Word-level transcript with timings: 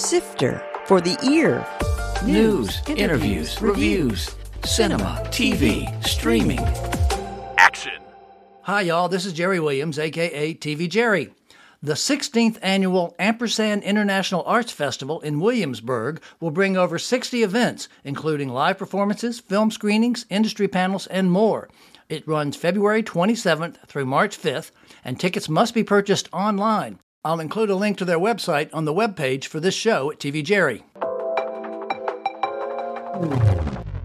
Sifter 0.00 0.66
for 0.86 1.02
the 1.02 1.18
ear. 1.22 1.66
News, 2.24 2.80
interviews, 2.88 3.60
reviews, 3.60 4.34
cinema, 4.64 5.22
TV, 5.26 5.86
streaming. 6.06 6.58
Action. 7.58 8.00
Hi, 8.62 8.80
y'all. 8.80 9.10
This 9.10 9.26
is 9.26 9.34
Jerry 9.34 9.60
Williams, 9.60 9.98
aka 9.98 10.54
TV 10.54 10.88
Jerry. 10.88 11.34
The 11.82 11.92
16th 11.92 12.58
annual 12.62 13.14
Ampersand 13.18 13.82
International 13.82 14.42
Arts 14.46 14.72
Festival 14.72 15.20
in 15.20 15.38
Williamsburg 15.38 16.22
will 16.40 16.50
bring 16.50 16.78
over 16.78 16.98
60 16.98 17.42
events, 17.42 17.90
including 18.02 18.48
live 18.48 18.78
performances, 18.78 19.38
film 19.38 19.70
screenings, 19.70 20.24
industry 20.30 20.66
panels, 20.66 21.08
and 21.08 21.30
more. 21.30 21.68
It 22.08 22.26
runs 22.26 22.56
February 22.56 23.02
27th 23.02 23.86
through 23.86 24.06
March 24.06 24.40
5th, 24.40 24.70
and 25.04 25.20
tickets 25.20 25.50
must 25.50 25.74
be 25.74 25.84
purchased 25.84 26.30
online. 26.32 27.00
I'll 27.22 27.40
include 27.40 27.68
a 27.68 27.76
link 27.76 27.98
to 27.98 28.06
their 28.06 28.18
website 28.18 28.70
on 28.72 28.86
the 28.86 28.94
webpage 28.94 29.44
for 29.44 29.60
this 29.60 29.74
show 29.74 30.10
at 30.10 30.18
TV 30.18 30.42
Jerry. 30.42 30.84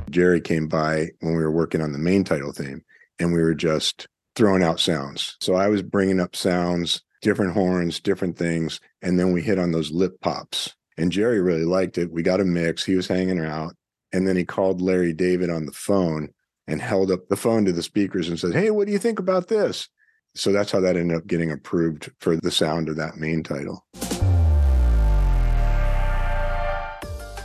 Jerry 0.09 0.41
came 0.41 0.67
by 0.67 1.11
when 1.21 1.33
we 1.33 1.41
were 1.41 1.51
working 1.51 1.81
on 1.81 1.93
the 1.93 1.97
main 1.97 2.25
title 2.25 2.51
theme 2.51 2.83
and 3.17 3.31
we 3.31 3.41
were 3.41 3.55
just 3.55 4.07
throwing 4.35 4.63
out 4.63 4.81
sounds. 4.81 5.37
So 5.39 5.53
I 5.53 5.69
was 5.69 5.81
bringing 5.81 6.19
up 6.19 6.35
sounds, 6.35 7.03
different 7.21 7.53
horns, 7.53 8.01
different 8.01 8.37
things. 8.37 8.81
And 9.01 9.17
then 9.17 9.31
we 9.31 9.41
hit 9.41 9.59
on 9.59 9.71
those 9.71 9.91
lip 9.91 10.19
pops. 10.19 10.75
And 10.97 11.11
Jerry 11.11 11.41
really 11.41 11.63
liked 11.63 11.97
it. 11.97 12.11
We 12.11 12.21
got 12.21 12.41
a 12.41 12.45
mix. 12.45 12.83
He 12.83 12.95
was 12.95 13.07
hanging 13.07 13.39
out. 13.39 13.75
And 14.11 14.27
then 14.27 14.35
he 14.35 14.43
called 14.43 14.81
Larry 14.81 15.13
David 15.13 15.49
on 15.49 15.65
the 15.65 15.71
phone 15.71 16.29
and 16.67 16.81
held 16.81 17.11
up 17.11 17.29
the 17.29 17.37
phone 17.37 17.63
to 17.63 17.71
the 17.71 17.83
speakers 17.83 18.27
and 18.27 18.37
said, 18.37 18.53
Hey, 18.53 18.71
what 18.71 18.87
do 18.87 18.91
you 18.91 18.99
think 18.99 19.19
about 19.19 19.47
this? 19.47 19.87
So 20.35 20.51
that's 20.51 20.71
how 20.71 20.81
that 20.81 20.97
ended 20.97 21.17
up 21.17 21.27
getting 21.27 21.51
approved 21.51 22.11
for 22.19 22.35
the 22.35 22.51
sound 22.51 22.89
of 22.89 22.97
that 22.97 23.17
main 23.17 23.41
title. 23.41 23.85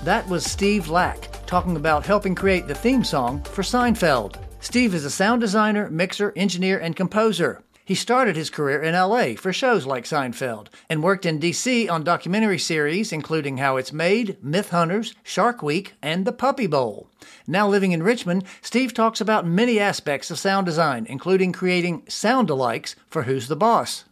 That 0.05 0.27
was 0.29 0.45
Steve 0.45 0.89
Lack 0.89 1.29
talking 1.47 1.77
about 1.77 2.07
helping 2.07 2.35
create 2.35 2.67
the 2.67 2.75
theme 2.75 3.05
song 3.05 3.43
for 3.43 3.63
Seinfeld. 3.63 4.37
Steve 4.61 4.95
is 4.95 5.05
a 5.05 5.11
sound 5.11 5.41
designer, 5.41 5.89
mixer, 5.91 6.33
engineer, 6.37 6.79
and 6.79 6.97
composer. 6.97 7.63
He 7.91 7.97
started 7.97 8.37
his 8.37 8.51
career 8.51 8.81
in 8.81 8.95
LA 8.95 9.35
for 9.35 9.53
shows 9.53 9.85
like 9.85 10.05
Seinfeld 10.05 10.69
and 10.89 11.03
worked 11.03 11.27
in 11.27 11.41
DC 11.41 11.91
on 11.91 12.05
documentary 12.05 12.57
series 12.57 13.11
including 13.11 13.57
How 13.57 13.79
It's 13.79 13.93
Made, 13.93 14.37
Myth 14.45 14.71
Hunters, 14.71 15.13
Shark 15.25 15.61
Week, 15.61 15.95
and 16.01 16.25
The 16.25 16.31
Puppy 16.31 16.69
Bowl. 16.69 17.11
Now 17.49 17.67
living 17.67 17.91
in 17.91 18.05
Richmond, 18.05 18.45
Steve 18.63 18.95
talks 18.95 19.21
about 19.21 19.45
many 19.45 19.81
aspects 19.81 20.31
of 20.31 20.39
sound 20.39 20.67
design, 20.67 21.05
including 21.11 21.51
creating 21.51 22.05
sound 22.07 22.49
alikes 22.49 22.95
for 23.09 23.25
Who's 23.25 23.49
the 23.49 23.57
Boss. 23.57 24.05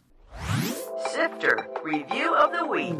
Sifter 1.13 1.65
Review 1.81 2.35
of 2.35 2.51
the 2.51 2.65
Week. 2.65 2.99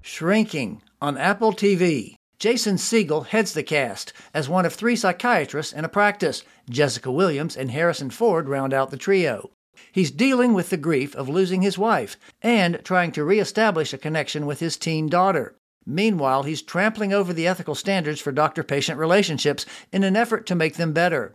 Shrinking 0.00 0.80
on 1.02 1.18
Apple 1.18 1.52
TV. 1.52 2.14
Jason 2.38 2.76
Segel 2.76 3.26
heads 3.26 3.52
the 3.52 3.64
cast 3.64 4.12
as 4.32 4.48
one 4.48 4.64
of 4.64 4.72
three 4.72 4.94
psychiatrists 4.94 5.72
in 5.72 5.84
a 5.84 5.88
practice. 5.88 6.44
Jessica 6.70 7.10
Williams 7.10 7.56
and 7.56 7.72
Harrison 7.72 8.10
Ford 8.10 8.48
round 8.48 8.72
out 8.72 8.92
the 8.92 8.96
trio. 8.96 9.50
He's 9.92 10.10
dealing 10.10 10.54
with 10.54 10.70
the 10.70 10.76
grief 10.76 11.14
of 11.14 11.28
losing 11.28 11.62
his 11.62 11.78
wife 11.78 12.16
and 12.42 12.80
trying 12.84 13.12
to 13.12 13.24
reestablish 13.24 13.92
a 13.92 13.98
connection 13.98 14.46
with 14.46 14.60
his 14.60 14.76
teen 14.76 15.08
daughter. 15.08 15.54
Meanwhile, 15.86 16.42
he's 16.42 16.60
trampling 16.60 17.12
over 17.12 17.32
the 17.32 17.46
ethical 17.46 17.74
standards 17.74 18.20
for 18.20 18.30
doctor 18.30 18.62
patient 18.62 18.98
relationships 18.98 19.64
in 19.92 20.04
an 20.04 20.16
effort 20.16 20.46
to 20.46 20.54
make 20.54 20.76
them 20.76 20.92
better. 20.92 21.34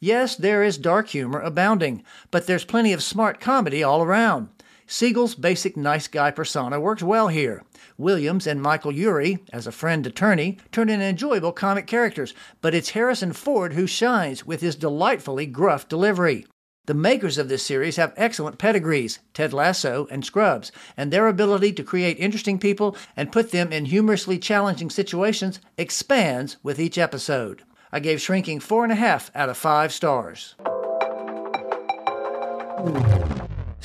Yes, 0.00 0.36
there 0.36 0.62
is 0.62 0.76
dark 0.76 1.08
humor 1.08 1.40
abounding, 1.40 2.02
but 2.30 2.46
there's 2.46 2.64
plenty 2.64 2.92
of 2.92 3.02
smart 3.02 3.40
comedy 3.40 3.82
all 3.82 4.02
around. 4.02 4.48
Segel's 4.86 5.34
basic 5.34 5.76
nice 5.76 6.06
guy 6.06 6.30
persona 6.30 6.78
works 6.78 7.02
well 7.02 7.28
here. 7.28 7.64
Williams 7.98 8.46
and 8.46 8.62
Michael 8.62 8.92
Urie, 8.92 9.38
as 9.52 9.66
a 9.66 9.72
friend 9.72 10.06
attorney, 10.06 10.58
turn 10.70 10.88
in 10.88 11.00
enjoyable 11.00 11.52
comic 11.52 11.86
characters, 11.86 12.34
but 12.60 12.74
it's 12.74 12.90
Harrison 12.90 13.32
Ford 13.32 13.72
who 13.72 13.86
shines 13.86 14.46
with 14.46 14.60
his 14.60 14.76
delightfully 14.76 15.46
gruff 15.46 15.88
delivery. 15.88 16.46
The 16.86 16.94
makers 16.94 17.36
of 17.36 17.48
this 17.48 17.64
series 17.64 17.96
have 17.96 18.14
excellent 18.16 18.58
pedigrees, 18.58 19.18
Ted 19.34 19.52
Lasso 19.52 20.06
and 20.08 20.24
Scrubs, 20.24 20.70
and 20.96 21.12
their 21.12 21.26
ability 21.26 21.72
to 21.72 21.82
create 21.82 22.16
interesting 22.20 22.60
people 22.60 22.96
and 23.16 23.32
put 23.32 23.50
them 23.50 23.72
in 23.72 23.86
humorously 23.86 24.38
challenging 24.38 24.90
situations 24.90 25.58
expands 25.76 26.58
with 26.62 26.78
each 26.78 26.96
episode. 26.96 27.64
I 27.90 27.98
gave 27.98 28.20
Shrinking 28.20 28.60
four 28.60 28.84
and 28.84 28.92
a 28.92 28.96
half 28.96 29.32
out 29.34 29.48
of 29.48 29.56
five 29.56 29.92
stars. 29.92 30.54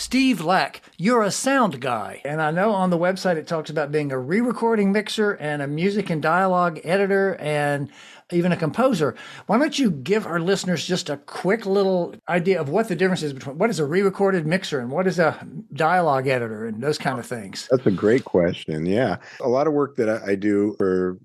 Steve 0.01 0.41
Lack, 0.41 0.81
you're 0.97 1.21
a 1.21 1.29
sound 1.29 1.79
guy. 1.79 2.23
And 2.25 2.41
I 2.41 2.49
know 2.49 2.71
on 2.71 2.89
the 2.89 2.97
website 2.97 3.35
it 3.35 3.45
talks 3.45 3.69
about 3.69 3.91
being 3.91 4.11
a 4.11 4.17
re 4.17 4.41
recording 4.41 4.91
mixer 4.91 5.33
and 5.33 5.61
a 5.61 5.67
music 5.67 6.09
and 6.09 6.19
dialogue 6.19 6.79
editor 6.83 7.35
and 7.35 7.87
even 8.31 8.51
a 8.51 8.57
composer. 8.57 9.13
Why 9.45 9.59
don't 9.59 9.77
you 9.77 9.91
give 9.91 10.25
our 10.25 10.39
listeners 10.39 10.87
just 10.87 11.11
a 11.11 11.17
quick 11.17 11.67
little 11.67 12.15
idea 12.27 12.59
of 12.59 12.67
what 12.67 12.87
the 12.87 12.95
difference 12.95 13.21
is 13.21 13.31
between 13.31 13.59
what 13.59 13.69
is 13.69 13.77
a 13.77 13.85
re 13.85 14.01
recorded 14.01 14.47
mixer 14.47 14.79
and 14.79 14.89
what 14.89 15.05
is 15.05 15.19
a 15.19 15.37
dialogue 15.73 16.25
editor 16.25 16.65
and 16.65 16.81
those 16.81 16.97
kind 16.97 17.19
of 17.19 17.27
things? 17.27 17.67
That's 17.69 17.85
a 17.85 17.91
great 17.91 18.25
question. 18.25 18.87
Yeah. 18.87 19.17
A 19.39 19.49
lot 19.49 19.67
of 19.67 19.73
work 19.73 19.97
that 19.97 20.09
I, 20.09 20.31
I 20.31 20.35
do 20.35 20.73
for 20.79 21.19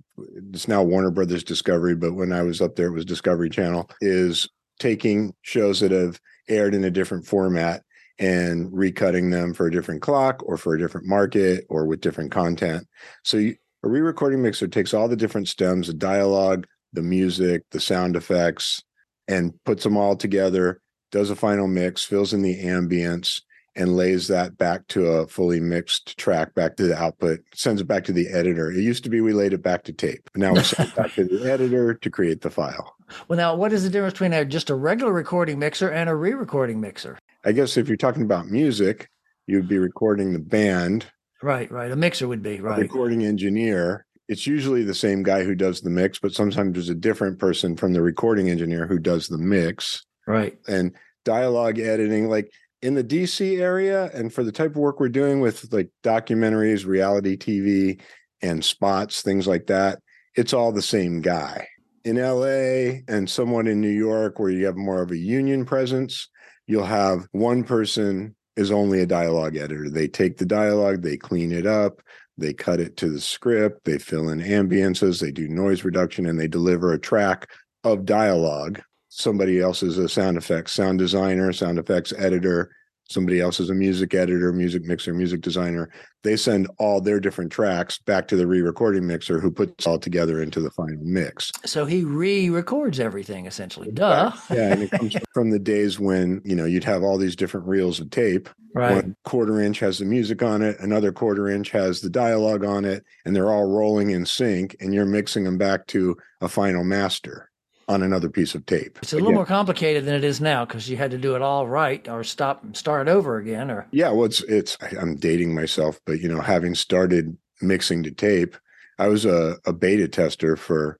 it's 0.53 0.69
now 0.69 0.83
Warner 0.83 1.11
Brothers 1.11 1.45
Discovery, 1.45 1.95
but 1.95 2.13
when 2.13 2.31
I 2.31 2.43
was 2.43 2.61
up 2.61 2.77
there, 2.77 2.89
it 2.89 2.93
was 2.93 3.07
Discovery 3.07 3.49
Channel, 3.49 3.89
is 4.03 4.47
taking 4.79 5.35
shows 5.41 5.81
that 5.81 5.93
have 5.93 6.21
aired 6.51 6.75
in 6.75 6.85
a 6.85 6.91
different 6.91 7.27
format 7.27 7.83
and 8.19 8.73
recutting 8.73 9.31
them 9.31 9.53
for 9.53 9.67
a 9.67 9.71
different 9.71 10.03
clock 10.03 10.43
or 10.45 10.57
for 10.57 10.75
a 10.75 10.79
different 10.79 11.07
market 11.07 11.67
or 11.69 11.87
with 11.87 12.01
different 12.01 12.31
content. 12.31 12.87
So 13.23 13.37
you, 13.37 13.57
a 13.83 13.89
re-recording 13.89 14.43
mixer 14.43 14.69
takes 14.69 14.95
all 14.95 15.09
the 15.09 15.17
different 15.17 15.49
stems, 15.49 15.87
the 15.87 15.95
dialogue, 15.95 16.67
the 16.93 17.03
music, 17.03 17.63
the 17.71 17.81
sound 17.81 18.17
effects, 18.17 18.83
and 19.29 19.53
puts 19.65 19.85
them 19.85 19.97
all 19.97 20.17
together, 20.17 20.81
does 21.13 21.31
a 21.31 21.37
final 21.37 21.69
mix, 21.69 22.05
fills 22.05 22.33
in 22.33 22.43
the 22.43 22.65
ambience, 22.65 23.43
and 23.77 23.95
lays 23.95 24.27
that 24.29 24.57
back 24.57 24.87
to 24.89 25.07
a 25.07 25.27
fully 25.27 25.61
mixed 25.61 26.17
track 26.17 26.55
back 26.55 26.77
to 26.77 26.85
the 26.85 26.97
output, 26.97 27.41
sends 27.55 27.81
it 27.81 27.87
back 27.87 28.05
to 28.05 28.13
the 28.13 28.29
editor. 28.29 28.71
It 28.71 28.81
used 28.81 29.05
to 29.05 29.11
be 29.11 29.21
we 29.21 29.35
laid 29.35 29.53
it 29.53 29.63
back 29.63 29.85
to 29.85 29.93
tape. 29.93 30.31
Now 30.35 30.55
we 30.55 30.63
send 30.63 30.89
it 30.89 30.97
back 30.97 31.13
to 31.15 31.25
the 31.25 31.53
editor 31.53 31.93
to 31.93 32.11
create 32.11 32.41
the 32.41 32.51
file. 32.51 32.97
Well, 33.29 33.37
now, 33.37 33.55
what 33.55 33.73
is 33.73 33.85
the 33.85 33.91
difference 33.91 34.15
between 34.15 34.33
a, 34.33 34.45
just 34.45 34.71
a 34.71 34.75
regular 34.75 35.13
recording 35.13 35.59
mixer 35.59 35.91
and 35.91 36.09
a 36.09 36.15
re 36.15 36.33
recording 36.33 36.81
mixer? 36.81 37.19
I 37.47 37.53
guess 37.53 37.77
if 37.77 37.87
you're 37.87 37.97
talking 37.97 38.25
about 38.25 38.49
music, 38.49 39.09
you'd 39.47 39.69
be 39.69 39.79
recording 39.79 40.33
the 40.33 40.41
band. 40.41 41.07
Right, 41.43 41.71
right. 41.71 41.93
A 41.93 41.97
mixer 41.97 42.27
would 42.27 42.43
be, 42.43 42.61
right. 42.61 42.77
recording 42.77 43.25
engineer. 43.25 44.05
It's 44.29 44.49
usually 44.49 44.83
the 44.83 44.95
same 44.95 45.23
guy 45.23 45.45
who 45.45 45.55
does 45.55 45.81
the 45.81 45.91
mix, 45.91 46.19
but 46.19 46.35
sometimes 46.35 46.73
there's 46.73 46.89
a 46.89 46.95
different 46.95 47.39
person 47.39 47.77
from 47.77 47.93
the 47.93 48.03
recording 48.03 48.51
engineer 48.51 48.89
who 48.89 48.99
does 48.99 49.29
the 49.29 49.39
mix. 49.39 50.05
Right. 50.27 50.59
And 50.67 50.97
dialogue 51.25 51.79
editing, 51.79 52.29
like 52.29 52.51
in 52.83 52.95
the 52.95 53.05
DC 53.05 53.61
area, 53.61 54.11
and 54.13 54.33
for 54.35 54.43
the 54.43 54.51
type 54.51 54.73
of 54.73 54.77
work 54.79 54.99
we're 54.99 55.09
doing 55.09 55.39
with 55.39 55.73
like 55.73 55.91
documentaries, 56.03 56.85
reality 56.85 57.37
TV, 57.37 58.01
and 58.43 58.65
spots, 58.65 59.23
things 59.23 59.47
like 59.47 59.69
that, 59.69 60.01
it's 60.35 60.53
all 60.53 60.73
the 60.73 60.83
same 60.83 61.21
guy. 61.21 61.69
In 62.05 62.17
LA 62.17 63.03
and 63.09 63.31
somewhat 63.31 63.69
in 63.69 63.81
New 63.81 63.89
York, 63.89 64.41
where 64.41 64.51
you 64.51 64.67
have 64.67 64.77
more 64.77 65.03
of 65.03 65.13
a 65.13 65.17
union 65.17 65.65
presence, 65.65 66.29
you'll 66.67 66.85
have 66.85 67.29
one 67.33 67.65
person 67.65 68.35
is 68.57 68.71
only 68.71 69.01
a 69.01 69.07
dialogue 69.07 69.57
editor. 69.57 69.91
They 69.91 70.09
take 70.09 70.39
the 70.39 70.47
dialogue, 70.47 71.03
they 71.03 71.17
clean 71.17 71.53
it 71.53 71.67
up, 71.67 72.03
they 72.39 72.53
cut 72.53 72.81
it 72.81 72.97
to 72.99 73.11
the 73.11 73.21
script, 73.21 73.85
they 73.85 73.99
fill 73.99 74.29
in 74.31 74.41
ambiances, 74.41 75.21
they 75.21 75.31
do 75.31 75.49
noise 75.49 75.85
reduction, 75.85 76.27
and 76.27 76.39
they 76.39 76.49
deliver 76.49 76.93
a 76.93 76.99
track 76.99 77.51
of 77.85 78.05
dialogue. 78.05 78.83
Somebody 79.09 79.61
else 79.61 79.83
is 79.83 79.99
a 79.99 80.09
sound 80.09 80.37
effects 80.37 80.73
sound 80.73 80.99
designer, 80.99 81.53
sound 81.53 81.79
effects 81.79 82.13
editor. 82.17 82.71
Somebody 83.09 83.41
else 83.41 83.61
is 83.61 83.71
a 83.71 83.75
music 83.75 84.15
editor, 84.15 84.53
music 84.53 84.85
mixer, 84.85 85.15
music 85.15 85.41
designer. 85.41 85.91
They 86.23 86.37
send 86.37 86.69
all 86.79 87.01
their 87.01 87.21
different 87.21 87.53
tracks 87.53 87.99
back 87.99 88.27
to 88.29 88.37
the 88.37 88.47
re-recording 88.47 89.07
mixer, 89.07 89.39
who 89.39 89.51
puts 89.51 89.87
all 89.87 89.99
together 89.99 90.43
into 90.43 90.61
the 90.61 90.71
final 90.71 90.99
mix. 91.03 91.53
So 91.65 91.85
he 91.85 92.03
re-records 92.03 92.99
everything 92.99 93.47
essentially. 93.47 93.93
Duh. 93.93 94.33
yeah, 94.51 94.73
and 94.73 94.83
it 94.83 94.91
comes 94.91 95.17
from 95.35 95.51
the 95.51 95.59
days 95.59 96.01
when 96.01 96.41
you 96.45 96.57
know 96.57 96.65
you'd 96.65 96.85
have 96.85 97.03
all 97.03 97.17
these 97.17 97.37
different 97.37 97.67
reels 97.67 98.01
of 98.01 98.11
tape. 98.11 98.49
Right. 98.75 98.97
One 98.97 99.17
quarter 99.25 99.61
inch 99.61 99.79
has 99.79 99.99
the 99.99 100.05
music 100.05 100.43
on 100.43 100.63
it, 100.63 100.79
another 100.81 101.13
quarter 101.13 101.49
inch 101.49 101.71
has 101.71 102.01
the 102.01 102.11
dialogue 102.11 102.65
on 102.65 102.85
it, 102.85 103.05
and 103.25 103.35
they're 103.35 103.51
all 103.51 103.71
rolling 103.71 104.11
in 104.11 104.27
sync, 104.27 104.77
and 104.81 104.93
you're 104.93 105.07
mixing 105.07 105.45
them 105.45 105.59
back 105.59 105.87
to 105.89 106.17
a 106.41 106.49
final 106.49 106.85
master 106.85 107.51
on 107.89 108.03
another 108.03 108.29
piece 108.29 108.55
of 108.55 108.67
tape. 108.67 108.99
It's 109.03 109.13
a 109.13 109.17
little 109.17 109.29
Again, 109.29 109.37
more 109.37 109.47
complicated 109.47 110.05
than 110.05 110.15
it 110.15 110.25
is 110.25 110.41
now 110.41 110.65
because 110.65 110.89
you 110.89 110.97
had 110.97 111.11
to 111.13 111.19
do 111.19 111.37
it 111.37 111.43
all 111.43 111.67
right 111.67 112.07
or 112.09 112.25
stop 112.25 112.65
and 112.65 112.77
start 112.77 113.09
over 113.09 113.37
again 113.37 113.71
or 113.71 113.87
Yeah, 113.93 114.11
well, 114.11 114.25
it's 114.27 114.43
it's. 114.45 114.77
I'm 114.99 115.17
dating 115.17 115.55
myself, 115.55 116.01
but 116.05 116.21
you 116.21 116.29
know, 116.29 116.41
having 116.41 116.75
started 116.75 117.37
mixing 117.63 118.03
to 118.03 118.11
tape, 118.11 118.57
I 118.99 119.09
was 119.09 119.25
a, 119.25 119.57
a 119.67 119.73
beta 119.73 120.09
tester 120.09 120.57
for 120.57 120.99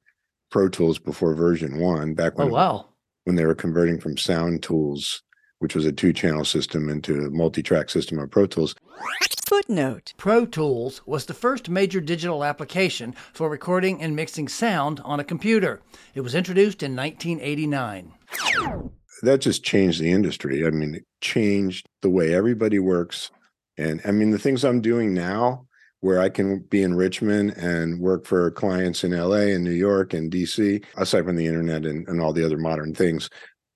Pro 0.51 0.69
Tools 0.69 0.99
before 0.99 1.35
version 1.35 1.79
one, 1.79 2.15
back 2.15 2.39
when 2.39 2.49
oh 2.49 2.53
wow. 2.53 2.87
when 3.25 3.37
they 3.37 3.47
were 3.47 3.55
converting 3.55 3.99
from 3.99 4.17
Sound 4.17 4.63
Tools 4.63 5.23
which 5.59 5.75
was 5.75 5.87
a 5.87 5.93
two 5.93 6.13
channel 6.13 6.45
system 6.45 6.89
into 6.89 7.27
a 7.27 7.31
multi 7.31 7.63
track 7.63 7.91
system 7.91 8.19
of 8.19 8.31
Pro 8.31 8.47
Tools. 8.47 8.75
Footnote 9.47 10.13
Pro 10.17 10.45
Tools 10.45 11.03
was 11.07 11.27
the 11.27 11.35
first 11.35 11.69
major 11.69 12.01
digital 12.01 12.45
application 12.45 13.13
for 13.33 13.49
recording 13.49 14.03
and 14.03 14.17
mixing 14.17 14.49
sound 14.49 15.01
on 15.05 15.21
a 15.21 15.25
computer. 15.25 15.81
It 16.15 16.23
was 16.23 16.35
introduced 16.35 16.83
in 16.83 16.97
1989. 16.97 18.13
That 19.23 19.41
just 19.41 19.63
changed 19.63 20.01
the 20.01 20.11
industry. 20.11 20.67
I 20.67 20.71
mean, 20.71 20.97
it 20.97 21.05
changed 21.21 21.89
the 22.03 22.11
way 22.11 22.35
everybody 22.35 22.79
works. 22.79 23.31
And 23.79 24.01
I 24.05 24.11
mean, 24.11 24.31
the 24.31 24.39
things 24.39 24.65
I'm 24.65 24.81
doing 24.81 25.15
now, 25.15 25.67
where 26.01 26.21
I 26.21 26.29
can 26.29 26.61
be 26.61 26.83
in 26.83 26.95
Richmond 26.95 27.53
and 27.57 28.01
work 28.01 28.27
for 28.27 28.51
clients 28.51 29.05
in 29.05 29.13
LA 29.13 29.53
and 29.55 29.65
New 29.65 29.71
York 29.71 30.13
and 30.13 30.31
DC, 30.31 30.85
aside 30.97 31.25
from 31.25 31.37
the 31.37 31.47
internet 31.47 31.87
and, 31.87 32.07
and 32.09 32.21
all 32.21 32.33
the 32.33 32.45
other 32.45 32.59
modern 32.59 32.95
things, 32.95 33.31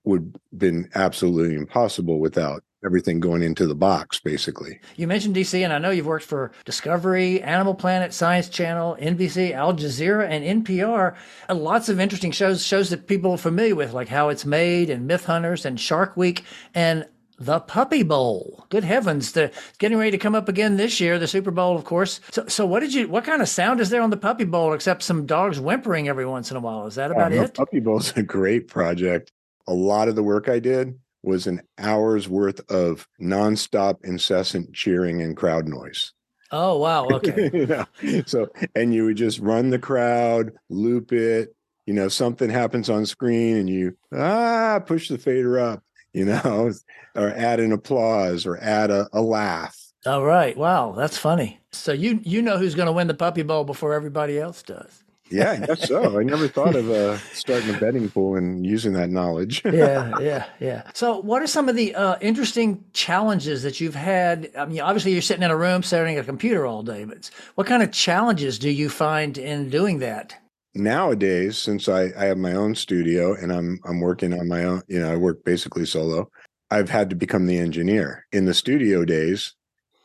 would 0.05 0.35
been 0.57 0.89
absolutely 0.95 1.55
impossible 1.57 2.19
without 2.19 2.63
everything 2.85 3.21
going 3.21 3.43
into 3.43 3.67
the 3.67 3.75
box 3.75 4.19
basically 4.21 4.81
You 4.97 5.07
mentioned 5.07 5.37
DC, 5.37 5.63
and 5.63 5.71
I 5.73 5.79
know 5.79 5.91
you've 5.91 6.07
worked 6.07 6.25
for 6.25 6.51
Discovery, 6.65 7.43
Animal 7.43 7.75
Planet, 7.75 8.15
Science 8.15 8.49
Channel, 8.49 8.97
NBC, 8.99 9.53
Al 9.53 9.75
Jazeera, 9.75 10.27
and 10.27 10.65
NPR. 10.65 11.15
Uh, 11.49 11.55
Lots 11.55 11.91
of 11.91 12.01
interesting 12.01 12.31
shows, 12.33 12.65
shows 12.65 12.89
that 12.89 13.07
people 13.07 13.33
are 13.33 13.37
familiar 13.39 13.75
with, 13.75 13.93
like 13.93 14.09
How 14.09 14.31
It's 14.31 14.47
Made 14.47 14.89
and 14.89 15.07
Myth 15.07 15.27
Hunters 15.27 15.67
and 15.67 15.79
Shark 15.79 16.17
Week 16.17 16.45
and 16.75 17.07
the 17.39 17.61
Puppy 17.61 18.03
Bowl. 18.03 18.65
Good 18.71 18.85
heavens, 18.85 19.33
the 19.33 19.51
getting 19.79 19.99
ready 19.99 20.11
to 20.13 20.19
come 20.19 20.35
up 20.35 20.49
again 20.49 20.77
this 20.79 21.01
year, 21.01 21.19
the 21.19 21.27
Super 21.29 21.51
Bowl, 21.51 21.77
of 21.77 21.85
course. 21.85 22.21
So, 22.33 22.47
so 22.49 22.65
what 22.67 22.81
did 22.81 22.95
you? 22.95 23.09
What 23.09 23.25
kind 23.25 23.41
of 23.43 23.49
sound 23.49 23.81
is 23.81 23.91
there 23.91 24.03
on 24.03 24.11
the 24.11 24.17
Puppy 24.17 24.45
Bowl 24.45 24.73
except 24.73 25.03
some 25.03 25.27
dogs 25.27 25.61
whimpering 25.61 26.09
every 26.09 26.25
once 26.27 26.51
in 26.51 26.57
a 26.57 26.61
while? 26.61 26.87
Is 26.87 26.95
that 26.97 27.11
about 27.11 27.33
Oh, 27.33 27.37
no, 27.37 27.43
it? 27.43 27.55
puppy 27.55 27.81
bowl's 27.81 28.13
a 28.17 28.23
great 28.23 28.69
project 28.69 29.33
a 29.71 29.75
lot 29.75 30.09
of 30.09 30.17
the 30.17 30.23
work 30.23 30.49
i 30.49 30.59
did 30.59 30.99
was 31.23 31.47
an 31.47 31.61
hour's 31.79 32.29
worth 32.29 32.61
of 32.71 33.07
nonstop 33.21 34.05
incessant 34.05 34.73
cheering 34.73 35.21
and 35.23 35.37
crowd 35.37 35.69
noise 35.69 36.13
Oh 36.53 36.79
wow, 36.79 37.07
okay. 37.13 37.51
you 37.53 37.67
know? 37.67 37.85
So, 38.27 38.49
and 38.75 38.93
you 38.93 39.05
would 39.05 39.17
just 39.17 39.39
run 39.39 39.71
the 39.71 39.79
crowd, 39.79 40.53
loop 40.69 41.13
it. 41.13 41.55
You 41.87 41.95
know, 41.95 42.09
something 42.09 42.51
happens 42.51 42.91
on 42.91 43.07
screen, 43.07 43.57
and 43.57 43.69
you 43.69 43.97
ah 44.15 44.81
push 44.85 45.09
the 45.09 45.19
fader 45.19 45.59
up. 45.59 45.83
You 46.13 46.25
know, 46.25 46.73
or 47.15 47.29
add 47.29 47.61
an 47.61 47.73
applause, 47.73 48.47
or 48.47 48.59
add 48.59 48.91
a, 48.91 49.09
a 49.13 49.23
laugh. 49.23 49.77
All 50.07 50.25
right, 50.25 50.57
wow, 50.57 50.93
that's 50.93 51.19
funny. 51.19 51.61
So 51.73 51.93
you 51.93 52.21
you 52.23 52.43
know 52.43 52.59
who's 52.59 52.75
going 52.75 52.87
to 52.87 52.93
win 52.93 53.07
the 53.07 53.15
Puppy 53.15 53.43
Bowl 53.43 53.65
before 53.65 53.95
everybody 53.95 54.39
else 54.39 54.63
does? 54.63 55.05
Yeah, 55.31 55.53
I 55.53 55.67
guess 55.67 55.87
so. 55.87 56.19
I 56.19 56.25
never 56.25 56.49
thought 56.49 56.75
of 56.75 56.91
uh, 56.91 57.19
starting 57.33 57.75
a 57.75 57.79
betting 57.79 58.11
pool 58.11 58.37
and 58.37 58.67
using 58.67 58.93
that 58.95 59.11
knowledge. 59.11 59.63
yeah, 59.73 60.13
yeah, 60.21 60.47
yeah. 60.59 60.91
So, 60.93 61.21
what 61.21 61.41
are 61.41 61.47
some 61.47 61.69
of 61.69 61.77
the 61.77 61.95
uh, 61.95 62.17
interesting 62.21 62.85
challenges 62.93 63.63
that 63.63 63.81
you've 63.81 63.95
had? 63.95 64.51
I 64.59 64.65
mean, 64.65 64.81
obviously, 64.81 65.13
you're 65.13 65.23
sitting 65.23 65.45
in 65.45 65.51
a 65.51 65.57
room 65.57 65.83
staring 65.83 66.17
at 66.17 66.23
a 66.23 66.27
computer 66.27 66.67
all 66.67 66.83
day, 66.83 67.05
but 67.05 67.31
what 67.55 67.67
kind 67.67 67.83
of 67.83 67.93
challenges 67.93 68.59
do 68.59 68.71
you 68.71 68.89
find 68.89 69.39
in 69.39 69.71
doing 69.71 70.01
that? 70.01 70.35
Nowadays, 70.75 71.59
since 71.59 71.89
I, 71.89 72.11
I 72.17 72.27
have 72.27 72.39
my 72.39 72.55
own 72.55 72.75
studio 72.75 73.35
and 73.35 73.53
I'm 73.53 73.81
I'm 73.85 74.01
working 74.01 74.33
on 74.33 74.49
my 74.49 74.65
own, 74.65 74.83
you 74.89 75.01
know, 75.01 75.13
I 75.13 75.17
work 75.17 75.45
basically 75.45 75.87
solo. 75.87 76.29
I've 76.73 76.91
had 76.91 77.11
to 77.11 77.17
become 77.17 77.47
the 77.47 77.59
engineer. 77.59 78.27
In 78.33 78.45
the 78.45 78.55
studio 78.55 79.05
days, 79.05 79.55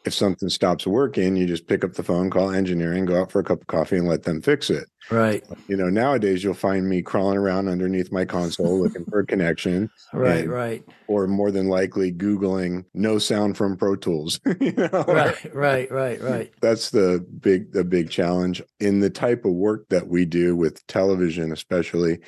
if 0.05 0.13
something 0.13 0.49
stops 0.49 0.85
working, 0.85 1.35
you 1.35 1.45
just 1.47 1.67
pick 1.67 1.83
up 1.83 1.93
the 1.93 2.03
phone, 2.03 2.29
call 2.29 2.51
engineering, 2.51 3.05
go 3.05 3.19
out 3.21 3.31
for 3.31 3.39
a 3.39 3.43
cup 3.43 3.61
of 3.61 3.67
coffee, 3.67 3.97
and 3.97 4.07
let 4.07 4.23
them 4.23 4.41
fix 4.41 4.69
it. 4.69 4.85
Right, 5.11 5.43
You 5.67 5.77
know, 5.77 5.89
nowadays 5.89 6.43
you'll 6.43 6.55
find 6.55 6.87
me 6.89 7.01
crawling 7.03 7.37
around 7.37 7.67
underneath 7.67 8.11
my 8.11 8.25
console 8.25 8.81
looking 8.81 9.05
for 9.05 9.19
a 9.19 9.25
connection, 9.25 9.89
right, 10.13 10.41
And- 10.43 10.51
right, 10.51 10.83
or 11.07 11.27
more 11.27 11.51
than 11.51 11.67
likely 11.67 12.11
Googling 12.11 12.85
no 12.93 13.19
sound 13.19 13.57
from 13.57 13.77
Pro 13.77 13.95
Tools. 13.95 14.39
you 14.59 14.71
know? 14.73 15.05
right, 15.07 15.53
right, 15.55 15.91
right, 15.91 16.21
right. 16.21 16.53
That's 16.61 16.89
the 16.89 17.25
big 17.39 17.71
the 17.71 17.83
big 17.83 18.09
challenge 18.09 18.61
in 18.79 18.99
the 18.99 19.09
type 19.09 19.45
of 19.45 19.53
work 19.53 19.87
that 19.89 20.07
we 20.07 20.25
do 20.25 20.55
with 20.55 20.85
television, 20.87 21.51
especially. 21.51 22.19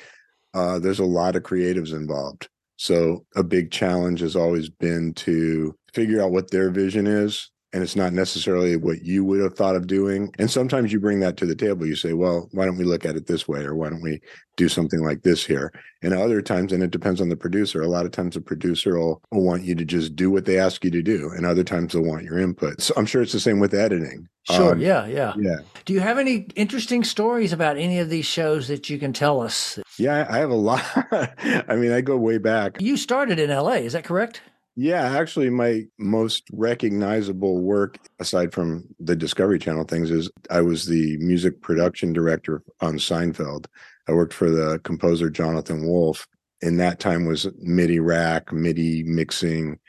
Uh, 0.54 0.78
there's 0.78 0.98
a 1.00 1.04
lot 1.04 1.36
of 1.36 1.42
creatives 1.42 1.92
involved. 1.92 2.48
So 2.76 3.24
a 3.36 3.42
big 3.42 3.70
challenge 3.70 4.20
has 4.20 4.36
always 4.36 4.70
been 4.70 5.12
to 5.14 5.74
figure 5.92 6.22
out 6.22 6.30
what 6.30 6.50
their 6.50 6.70
vision 6.70 7.06
is. 7.06 7.50
And 7.72 7.82
it's 7.82 7.96
not 7.96 8.14
necessarily 8.14 8.76
what 8.76 9.02
you 9.02 9.24
would 9.24 9.40
have 9.40 9.54
thought 9.54 9.76
of 9.76 9.86
doing. 9.86 10.32
And 10.38 10.50
sometimes 10.50 10.90
you 10.90 11.00
bring 11.00 11.20
that 11.20 11.36
to 11.36 11.46
the 11.46 11.54
table. 11.54 11.84
You 11.86 11.96
say, 11.96 12.14
well, 12.14 12.48
why 12.52 12.64
don't 12.64 12.78
we 12.78 12.84
look 12.84 13.04
at 13.04 13.14
it 13.16 13.26
this 13.26 13.46
way? 13.46 13.60
Or 13.60 13.74
why 13.74 13.90
don't 13.90 14.02
we 14.02 14.20
do 14.56 14.70
something 14.70 15.00
like 15.04 15.22
this 15.22 15.44
here? 15.44 15.70
And 16.02 16.14
other 16.14 16.40
times, 16.40 16.72
and 16.72 16.82
it 16.82 16.90
depends 16.90 17.20
on 17.20 17.28
the 17.28 17.36
producer, 17.36 17.82
a 17.82 17.88
lot 17.88 18.06
of 18.06 18.12
times 18.12 18.34
the 18.36 18.40
producer 18.40 18.98
will, 18.98 19.22
will 19.30 19.44
want 19.44 19.64
you 19.64 19.74
to 19.74 19.84
just 19.84 20.16
do 20.16 20.30
what 20.30 20.46
they 20.46 20.58
ask 20.58 20.82
you 20.82 20.90
to 20.92 21.02
do. 21.02 21.30
And 21.36 21.44
other 21.44 21.62
times 21.64 21.92
they'll 21.92 22.02
want 22.02 22.24
your 22.24 22.38
input. 22.38 22.80
So 22.80 22.94
I'm 22.96 23.04
sure 23.06 23.20
it's 23.20 23.32
the 23.32 23.40
same 23.40 23.60
with 23.60 23.74
editing. 23.74 24.28
Sure, 24.50 24.72
Um, 24.72 24.80
yeah, 24.80 25.04
yeah. 25.06 25.34
Yeah. 25.36 25.58
Do 25.84 25.92
you 25.92 26.00
have 26.00 26.16
any 26.16 26.46
interesting 26.56 27.04
stories 27.04 27.52
about 27.52 27.76
any 27.76 27.98
of 27.98 28.08
these 28.08 28.24
shows 28.24 28.68
that 28.68 28.88
you 28.88 28.98
can 28.98 29.12
tell 29.12 29.42
us? 29.42 29.78
Yeah, 29.98 30.26
I 30.30 30.38
have 30.38 30.50
a 30.50 30.54
lot. 30.54 30.82
I 31.12 31.76
mean, 31.76 31.92
I 31.92 32.00
go 32.00 32.16
way 32.16 32.38
back. 32.38 32.80
You 32.80 32.96
started 32.96 33.38
in 33.38 33.50
LA, 33.50 33.72
is 33.72 33.92
that 33.92 34.04
correct? 34.04 34.40
Yeah, 34.80 35.18
actually, 35.18 35.50
my 35.50 35.86
most 35.98 36.44
recognizable 36.52 37.60
work, 37.62 37.98
aside 38.20 38.52
from 38.52 38.84
the 39.00 39.16
Discovery 39.16 39.58
Channel 39.58 39.82
things, 39.82 40.08
is 40.08 40.30
I 40.50 40.60
was 40.60 40.86
the 40.86 41.16
music 41.16 41.60
production 41.60 42.12
director 42.12 42.62
on 42.80 42.94
Seinfeld. 42.94 43.66
I 44.06 44.12
worked 44.12 44.32
for 44.32 44.50
the 44.50 44.78
composer 44.84 45.30
Jonathan 45.30 45.84
Wolff. 45.84 46.28
In 46.60 46.76
that 46.76 47.00
time 47.00 47.26
was 47.26 47.48
MIDI 47.60 47.98
rack, 47.98 48.52
MIDI 48.52 49.02
mixing, 49.02 49.80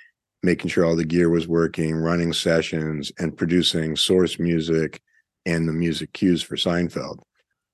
making 0.42 0.72
sure 0.72 0.86
all 0.86 0.96
the 0.96 1.06
gear 1.06 1.30
was 1.30 1.48
working, 1.48 1.94
running 1.94 2.34
sessions, 2.34 3.12
and 3.20 3.38
producing 3.38 3.96
source 3.96 4.40
music 4.40 5.00
and 5.46 5.68
the 5.68 5.74
music 5.74 6.14
cues 6.14 6.42
for 6.42 6.56
Seinfeld. 6.56 7.20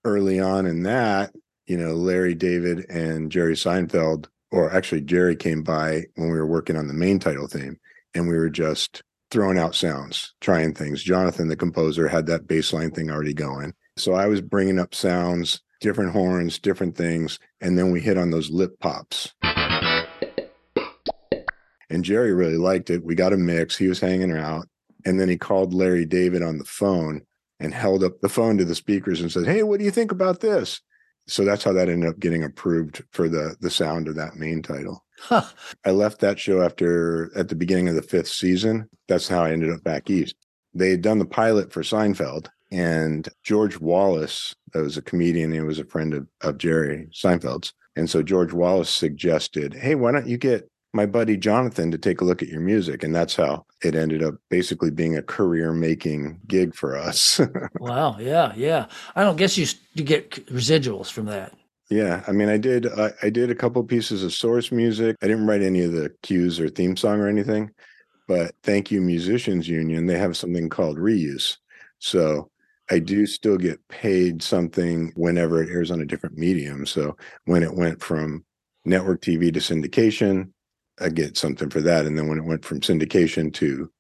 Early 0.04 0.42
on 0.42 0.66
in 0.66 0.84
that, 0.84 1.34
you 1.66 1.78
know, 1.78 1.94
Larry 1.94 2.36
David 2.36 2.88
and 2.90 3.32
Jerry 3.32 3.56
Seinfeld, 3.56 4.26
or 4.56 4.72
actually 4.72 5.02
Jerry 5.02 5.36
came 5.36 5.64
by 5.64 6.06
when 6.16 6.32
we 6.32 6.38
were 6.38 6.48
working 6.48 6.78
on 6.78 6.88
the 6.88 6.94
main 6.94 7.20
title 7.20 7.48
theme, 7.48 7.78
and 8.14 8.26
we 8.26 8.38
were 8.38 8.50
just 8.50 9.04
throwing 9.30 9.58
out 9.58 9.76
sounds, 9.76 10.34
trying 10.40 10.74
things. 10.74 11.04
Jonathan, 11.04 11.50
the 11.50 11.58
composer, 11.58 12.08
had 12.08 12.26
that 12.28 12.48
bass 12.48 12.72
line 12.72 12.92
thing 12.92 13.12
already 13.12 13.34
going. 13.34 13.74
So 13.98 14.14
I 14.14 14.28
was 14.28 14.40
bringing 14.40 14.80
up 14.80 14.96
sounds, 14.96 15.62
different 15.82 16.14
horns, 16.14 16.58
different 16.58 16.96
things, 16.96 17.38
and 17.60 17.78
then 17.78 17.92
we 17.92 18.00
hit 18.00 18.18
on 18.18 18.32
those 18.32 18.50
lip 18.50 18.80
pops. 18.80 19.34
And 21.90 22.06
Jerry 22.06 22.34
really 22.34 22.58
liked 22.58 22.90
it. 22.90 23.04
We 23.04 23.14
got 23.14 23.34
a 23.34 23.38
mix. 23.38 23.78
He 23.78 23.88
was 23.88 24.00
hanging 24.00 24.32
out. 24.32 24.70
And 25.06 25.20
then 25.20 25.28
he 25.28 25.38
called 25.38 25.74
Larry 25.74 26.06
David 26.06 26.42
on 26.42 26.60
the 26.60 26.66
phone 26.66 27.24
and 27.60 27.74
held 27.74 28.06
up 28.06 28.22
the 28.22 28.30
phone 28.30 28.58
to 28.58 28.66
the 28.66 28.74
speakers 28.74 29.20
and 29.20 29.32
said, 29.32 29.46
Hey, 29.46 29.64
what 29.64 29.80
do 29.80 29.86
you 29.86 29.92
think 29.92 30.12
about 30.12 30.40
this? 30.40 30.80
So 31.28 31.44
that's 31.44 31.64
how 31.64 31.74
that 31.74 31.90
ended 31.90 32.10
up 32.10 32.20
getting 32.20 32.44
approved 32.44 33.04
for 33.12 33.28
the 33.28 33.56
the 33.60 33.70
sound 33.70 34.08
of 34.08 34.16
that 34.16 34.36
main 34.36 34.62
title. 34.62 35.04
Huh. 35.20 35.46
I 35.86 35.92
left 35.92 36.20
that 36.22 36.40
show 36.40 36.62
after 36.62 37.32
at 37.38 37.48
the 37.48 37.56
beginning 37.56 37.88
of 37.88 37.96
the 37.96 38.02
fifth 38.02 38.28
season. 38.28 38.90
That's 39.08 39.28
how 39.28 39.44
I 39.44 39.52
ended 39.52 39.72
up 39.72 39.84
back 39.84 40.10
east. 40.10 40.36
They 40.74 40.92
had 40.92 41.02
done 41.02 41.20
the 41.20 41.26
pilot 41.26 41.72
for 41.72 41.84
Seinfeld, 41.84 42.48
and 42.72 43.28
George 43.44 43.80
Wallace, 43.80 44.54
that 44.74 44.82
was 44.82 44.98
a 44.98 45.02
comedian, 45.02 45.52
he 45.52 45.62
was 45.62 45.80
a 45.80 45.86
friend 45.86 46.14
of, 46.14 46.28
of 46.42 46.58
Jerry 46.58 47.08
Seinfeld's. 47.14 47.74
And 47.96 48.10
so 48.10 48.22
George 48.22 48.52
Wallace 48.52 48.90
suggested, 48.90 49.74
Hey, 49.74 49.96
why 49.96 50.12
don't 50.12 50.28
you 50.28 50.38
get 50.38 50.70
my 50.96 51.06
buddy 51.06 51.36
Jonathan 51.36 51.92
to 51.92 51.98
take 51.98 52.22
a 52.22 52.26
look 52.26 52.42
at 52.42 52.48
your 52.48 52.62
music? 52.62 53.04
And 53.04 53.14
that's 53.14 53.36
how 53.36 53.66
it 53.84 53.96
ended 53.96 54.24
up 54.24 54.36
basically 54.50 54.90
being 54.90 55.18
a 55.18 55.22
career 55.22 55.74
making 55.74 56.40
gig 56.48 56.74
for 56.74 56.98
us. 56.98 57.40
Wow, 57.80 58.18
yeah, 58.20 58.54
yeah. 58.56 58.88
I 59.16 59.24
don't 59.24 59.36
guess 59.36 59.58
you 59.58 59.68
you 59.94 60.04
get 60.04 60.32
residuals 60.48 61.12
from 61.12 61.26
that. 61.26 61.54
Yeah, 61.90 62.24
I 62.28 62.32
mean, 62.32 62.50
I 62.50 62.58
did. 62.58 62.88
I 62.88 63.12
I 63.22 63.30
did 63.30 63.52
a 63.52 63.56
couple 63.56 63.84
pieces 63.84 64.24
of 64.24 64.34
source 64.34 64.72
music. 64.72 65.16
I 65.22 65.28
didn't 65.28 65.46
write 65.46 65.62
any 65.62 65.84
of 65.84 65.92
the 65.92 66.10
cues 66.24 66.60
or 66.60 66.70
theme 66.70 66.98
song 66.98 67.20
or 67.20 67.28
anything, 67.28 67.70
but 68.28 68.56
Thank 68.64 68.90
You 68.90 69.02
Musicians 69.02 69.68
Union 69.68 70.08
they 70.08 70.18
have 70.18 70.38
something 70.38 70.70
called 70.70 70.98
reuse. 70.98 71.58
So 72.00 72.50
I 72.90 73.00
do 73.00 73.24
mm. 73.24 73.28
still 73.28 73.58
get 73.58 73.86
paid 73.88 74.42
something 74.42 75.12
whenever 75.16 75.62
it 75.62 75.70
airs 75.70 75.92
on 75.92 76.02
a 76.02 76.06
different 76.06 76.38
medium. 76.38 76.86
So 76.86 77.18
when 77.46 77.64
it 77.64 77.76
went 77.76 78.02
from 78.02 78.46
network 78.86 79.22
TV 79.22 79.54
to 79.54 79.60
syndication, 79.60 80.52
I 81.00 81.10
get 81.10 81.38
something 81.38 81.70
for 81.70 81.82
that. 81.82 82.06
And 82.06 82.18
then 82.18 82.28
when 82.28 82.38
it 82.38 82.46
went 82.46 82.64
from 82.66 82.80
syndication 82.80 83.54
to 83.56 83.92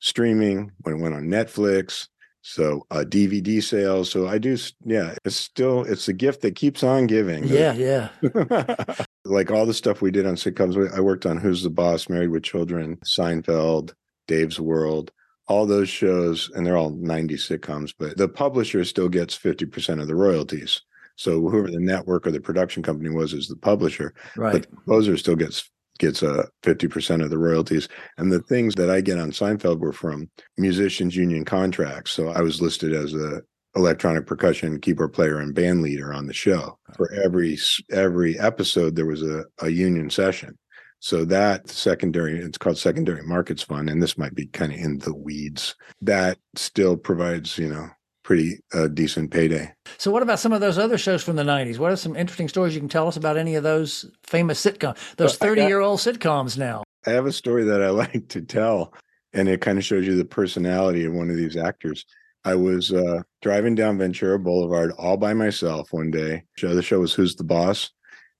streaming, 0.00 0.70
when 0.80 0.96
it 0.96 1.00
went 1.00 1.14
on 1.14 1.24
Netflix, 1.24 2.08
so 2.42 2.84
uh, 2.90 3.04
DVD 3.06 3.62
sales. 3.62 4.10
So 4.10 4.26
I 4.26 4.38
do, 4.38 4.56
yeah. 4.84 5.14
It's 5.24 5.36
still 5.36 5.84
it's 5.84 6.08
a 6.08 6.12
gift 6.12 6.42
that 6.42 6.56
keeps 6.56 6.82
on 6.82 7.06
giving. 7.06 7.44
Yeah, 7.44 7.72
yeah. 7.74 8.08
like 9.24 9.50
all 9.50 9.64
the 9.64 9.74
stuff 9.74 10.02
we 10.02 10.10
did 10.10 10.26
on 10.26 10.34
sitcoms. 10.34 10.92
I 10.92 11.00
worked 11.00 11.24
on 11.24 11.36
Who's 11.38 11.62
the 11.62 11.70
Boss, 11.70 12.08
Married 12.08 12.30
with 12.30 12.42
Children, 12.42 12.96
Seinfeld, 13.04 13.92
Dave's 14.26 14.58
World, 14.58 15.12
all 15.46 15.66
those 15.66 15.88
shows, 15.88 16.50
and 16.54 16.66
they're 16.66 16.76
all 16.76 16.90
90 16.90 17.36
sitcoms, 17.36 17.94
but 17.98 18.16
the 18.16 18.28
publisher 18.28 18.84
still 18.84 19.08
gets 19.08 19.38
50% 19.38 20.00
of 20.00 20.08
the 20.08 20.14
royalties. 20.14 20.80
So 21.16 21.40
whoever 21.48 21.70
the 21.70 21.78
network 21.78 22.26
or 22.26 22.30
the 22.30 22.40
production 22.40 22.82
company 22.82 23.10
was 23.10 23.32
is 23.34 23.46
the 23.46 23.56
publisher, 23.56 24.14
Right. 24.36 24.52
but 24.52 24.62
the 24.62 24.68
composer 24.68 25.16
still 25.16 25.36
gets 25.36 25.70
gets 25.98 26.22
uh, 26.22 26.44
a 26.44 26.66
50% 26.66 27.22
of 27.22 27.30
the 27.30 27.38
royalties. 27.38 27.88
And 28.18 28.32
the 28.32 28.40
things 28.40 28.74
that 28.76 28.90
I 28.90 29.00
get 29.00 29.18
on 29.18 29.30
Seinfeld 29.30 29.78
were 29.78 29.92
from 29.92 30.30
musicians 30.56 31.16
union 31.16 31.44
contracts. 31.44 32.12
So 32.12 32.28
I 32.28 32.40
was 32.40 32.60
listed 32.60 32.92
as 32.92 33.14
a 33.14 33.42
electronic 33.74 34.26
percussion 34.26 34.80
keyboard 34.80 35.14
player 35.14 35.38
and 35.38 35.54
band 35.54 35.82
leader 35.82 36.12
on 36.12 36.26
the 36.26 36.34
show. 36.34 36.78
For 36.96 37.10
every 37.12 37.58
every 37.90 38.38
episode 38.38 38.96
there 38.96 39.06
was 39.06 39.22
a, 39.22 39.44
a 39.60 39.70
union 39.70 40.10
session. 40.10 40.58
So 41.02 41.24
that 41.24 41.68
secondary, 41.68 42.38
it's 42.38 42.58
called 42.58 42.78
secondary 42.78 43.22
markets 43.24 43.62
fund, 43.62 43.90
and 43.90 44.00
this 44.00 44.16
might 44.16 44.36
be 44.36 44.46
kind 44.46 44.72
of 44.72 44.78
in 44.78 44.98
the 44.98 45.12
weeds. 45.12 45.74
That 46.00 46.38
still 46.54 46.96
provides, 46.96 47.58
you 47.58 47.68
know, 47.68 47.88
pretty 48.22 48.58
uh, 48.72 48.88
decent 48.88 49.30
payday. 49.30 49.72
So, 49.98 50.10
what 50.10 50.22
about 50.22 50.38
some 50.38 50.52
of 50.52 50.60
those 50.60 50.78
other 50.78 50.98
shows 50.98 51.22
from 51.22 51.36
the 51.36 51.42
'90s? 51.42 51.78
What 51.78 51.92
are 51.92 51.96
some 51.96 52.16
interesting 52.16 52.48
stories 52.48 52.74
you 52.74 52.80
can 52.80 52.88
tell 52.88 53.08
us 53.08 53.16
about 53.16 53.36
any 53.36 53.54
of 53.54 53.62
those 53.62 54.06
famous 54.24 54.64
sitcoms, 54.64 54.98
those 55.16 55.36
thirty-year-old 55.36 55.98
sitcoms 55.98 56.56
now? 56.56 56.82
I 57.06 57.10
have 57.10 57.26
a 57.26 57.32
story 57.32 57.64
that 57.64 57.82
I 57.82 57.90
like 57.90 58.28
to 58.28 58.42
tell, 58.42 58.92
and 59.32 59.48
it 59.48 59.60
kind 59.60 59.78
of 59.78 59.84
shows 59.84 60.06
you 60.06 60.16
the 60.16 60.24
personality 60.24 61.04
of 61.04 61.12
one 61.12 61.30
of 61.30 61.36
these 61.36 61.56
actors. 61.56 62.04
I 62.44 62.56
was 62.56 62.92
uh, 62.92 63.22
driving 63.40 63.74
down 63.74 63.98
Ventura 63.98 64.38
Boulevard 64.38 64.92
all 64.98 65.16
by 65.16 65.32
myself 65.32 65.92
one 65.92 66.10
day. 66.10 66.42
The 66.60 66.82
show 66.82 67.00
was 67.00 67.14
Who's 67.14 67.36
the 67.36 67.44
Boss? 67.44 67.90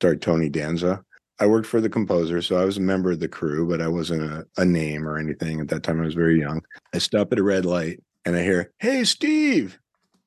Starred 0.00 0.20
Tony 0.20 0.48
Danza. 0.48 1.04
I 1.38 1.46
worked 1.46 1.66
for 1.66 1.80
the 1.80 1.88
composer, 1.88 2.42
so 2.42 2.60
I 2.60 2.64
was 2.64 2.76
a 2.78 2.80
member 2.80 3.12
of 3.12 3.20
the 3.20 3.28
crew, 3.28 3.68
but 3.68 3.80
I 3.80 3.88
wasn't 3.88 4.22
a, 4.22 4.44
a 4.56 4.64
name 4.64 5.08
or 5.08 5.18
anything. 5.18 5.60
At 5.60 5.68
that 5.68 5.84
time, 5.84 6.00
I 6.00 6.04
was 6.04 6.14
very 6.14 6.40
young. 6.40 6.60
I 6.92 6.98
stop 6.98 7.32
at 7.32 7.38
a 7.38 7.42
red 7.42 7.64
light 7.64 8.00
and 8.24 8.36
I 8.36 8.42
hear, 8.42 8.72
"Hey, 8.78 9.04
Steve, 9.04 9.78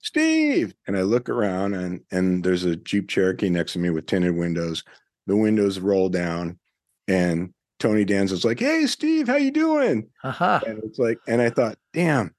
Steve!" 0.01 0.73
And 0.87 0.97
I 0.97 1.01
look 1.01 1.29
around, 1.29 1.73
and 1.73 2.01
and 2.11 2.43
there's 2.43 2.65
a 2.65 2.75
Jeep 2.75 3.09
Cherokee 3.09 3.49
next 3.49 3.73
to 3.73 3.79
me 3.79 3.89
with 3.89 4.05
tinted 4.05 4.35
windows. 4.35 4.83
The 5.27 5.35
windows 5.35 5.79
roll 5.79 6.09
down, 6.09 6.59
and 7.07 7.53
Tony 7.79 8.05
Danza's 8.05 8.45
like, 8.45 8.59
"Hey, 8.59 8.85
Steve, 8.87 9.27
how 9.27 9.37
you 9.37 9.51
doing?" 9.51 10.09
Uh-huh. 10.23 10.61
And 10.65 10.83
it's 10.83 10.99
like, 10.99 11.19
and 11.27 11.41
I 11.41 11.49
thought, 11.49 11.77
damn, 11.93 12.33